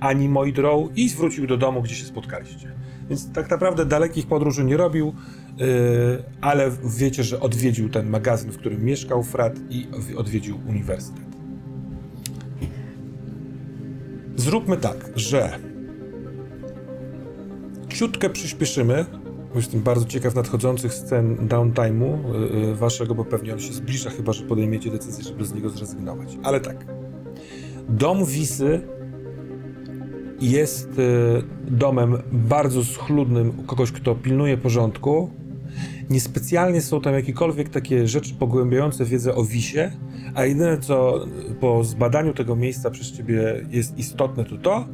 [0.00, 2.72] Animoid Row i wrócił do domu, gdzie się spotkaliście.
[3.08, 5.62] Więc tak naprawdę dalekich podróży nie robił, y,
[6.40, 11.30] ale wiecie, że odwiedził ten magazyn, w którym mieszkał Frat i odwiedził uniwersytet.
[14.36, 15.69] Zróbmy tak, że
[17.90, 19.06] ciutkę przyspieszymy,
[19.54, 22.18] jestem bardzo ciekaw nadchodzących scen downtime'u
[22.52, 26.38] yy, waszego, bo pewnie on się zbliża, chyba że podejmiecie decyzję, żeby z niego zrezygnować.
[26.42, 26.86] Ale tak.
[27.88, 28.80] Dom Wisy
[30.40, 35.30] jest yy, domem bardzo schludnym kogoś, kto pilnuje porządku.
[36.10, 39.92] Niespecjalnie są tam jakiekolwiek takie rzeczy pogłębiające wiedzę o Wisie,
[40.34, 41.26] a jedyne co
[41.60, 44.84] po zbadaniu tego miejsca przez ciebie jest istotne to to,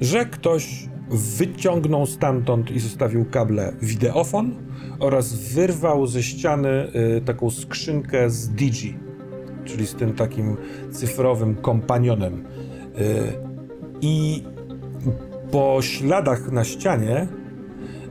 [0.00, 4.54] że ktoś wyciągnął stamtąd i zostawił kable wideofon
[4.98, 8.94] oraz wyrwał ze ściany y, taką skrzynkę z Digi,
[9.64, 10.56] czyli z tym takim
[10.90, 12.34] cyfrowym kompanionem.
[12.34, 13.32] Y,
[14.00, 14.42] I
[15.50, 17.28] po śladach na ścianie,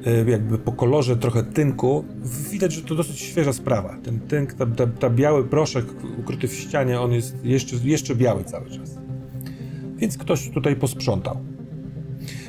[0.07, 2.05] y, jakby po kolorze trochę tynku,
[2.51, 3.97] widać, że to dosyć świeża sprawa.
[4.03, 5.85] Ten tynk, ta, ta, ta biały proszek
[6.19, 8.97] ukryty w ścianie, on jest jeszcze, jeszcze biały cały czas.
[9.95, 11.52] Więc ktoś tutaj posprzątał.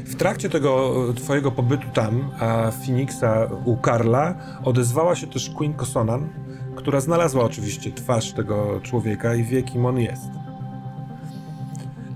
[0.05, 6.29] W trakcie tego twojego pobytu tam, a Phoenixa u Karla, odezwała się też Queen Kosonan,
[6.77, 10.31] która znalazła oczywiście twarz tego człowieka i wie, kim on jest.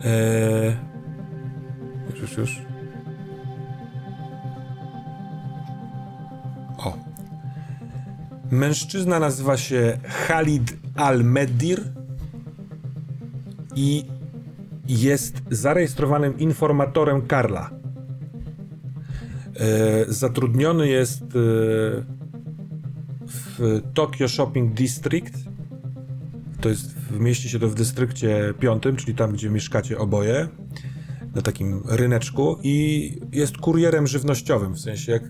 [0.05, 0.77] Eee...
[2.10, 2.62] Już, już, już.
[6.78, 6.93] O.
[8.51, 11.81] Mężczyzna nazywa się Khalid Al-Medir
[13.77, 14.05] i
[14.89, 17.70] jest zarejestrowanym informatorem Karla.
[19.56, 21.28] E, zatrudniony jest e,
[23.27, 25.35] w Tokyo Shopping District.
[26.60, 30.48] To jest, mieści się to w dystrykcie piątym, czyli tam, gdzie mieszkacie oboje,
[31.35, 35.23] na takim ryneczku i jest kurierem żywnościowym, w sensie jak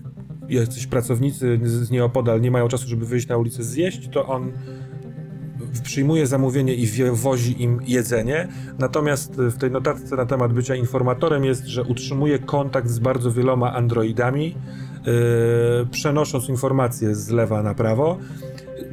[0.49, 4.51] jacyś pracownicy z nieopodal nie mają czasu, żeby wyjść na ulicę zjeść, to on
[5.83, 8.47] przyjmuje zamówienie i wozi im jedzenie.
[8.79, 13.73] Natomiast w tej notatce na temat bycia informatorem jest, że utrzymuje kontakt z bardzo wieloma
[13.73, 15.13] androidami, yy,
[15.91, 18.17] przenosząc informacje z lewa na prawo.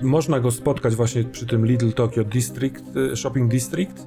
[0.03, 4.07] Można go spotkać właśnie przy tym Little Tokyo District, yy, Shopping District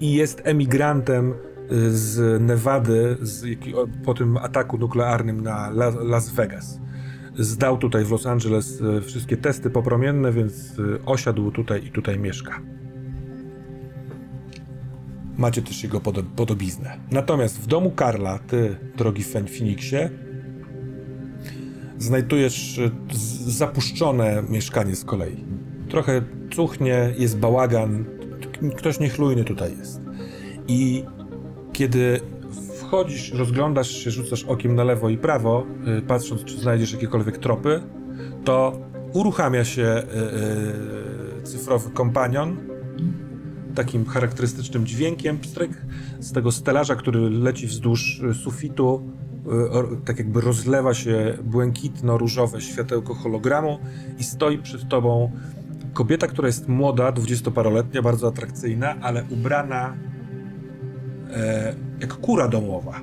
[0.00, 1.34] i jest emigrantem
[1.90, 3.58] z Nevady z,
[4.04, 6.80] po tym ataku nuklearnym na La, Las Vegas.
[7.38, 12.18] Zdał tutaj w Los Angeles e, wszystkie testy popromienne, więc e, osiadł tutaj i tutaj
[12.18, 12.60] mieszka.
[15.36, 16.96] Macie też jego podo- podobiznę.
[17.10, 20.10] Natomiast w domu Karla, ty, drogi Fen Phoenixie,
[21.98, 22.90] znajdujesz e,
[23.46, 25.44] zapuszczone mieszkanie z kolei.
[25.88, 26.22] Trochę
[26.54, 28.04] cuchnie, jest bałagan,
[28.76, 30.00] ktoś niechlujny tutaj jest.
[30.68, 31.04] I
[31.72, 32.20] kiedy
[32.86, 35.66] wchodzisz, rozglądasz się, rzucasz okiem na lewo i prawo,
[35.98, 37.80] y, patrząc, czy znajdziesz jakiekolwiek tropy,
[38.44, 38.80] to
[39.12, 42.56] uruchamia się y, y, cyfrowy kompanion
[43.74, 45.70] takim charakterystycznym dźwiękiem, pstryk,
[46.20, 49.02] z tego stelaża, który leci wzdłuż sufitu,
[50.04, 53.78] tak jakby rozlewa się błękitno-różowe światełko hologramu
[54.18, 55.30] i stoi przed tobą
[55.92, 59.96] kobieta, która jest młoda, dwudziestoparoletnia, bardzo atrakcyjna, ale ubrana
[61.36, 63.00] e, jak kura domowa.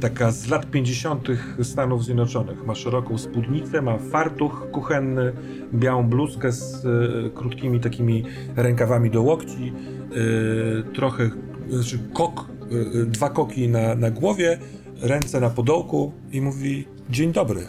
[0.00, 1.28] Taka z lat 50.
[1.62, 2.66] Stanów Zjednoczonych.
[2.66, 5.32] Ma szeroką spódnicę, ma fartuch kuchenny,
[5.74, 8.24] białą bluzkę z e, krótkimi takimi
[8.56, 11.30] rękawami do łokci, e, trochę,
[11.68, 12.48] znaczy kok,
[13.06, 14.58] dwa koki na, na głowie,
[15.02, 17.60] ręce na podołku i mówi: Dzień dobry,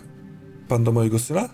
[0.68, 1.49] pan do mojego syna?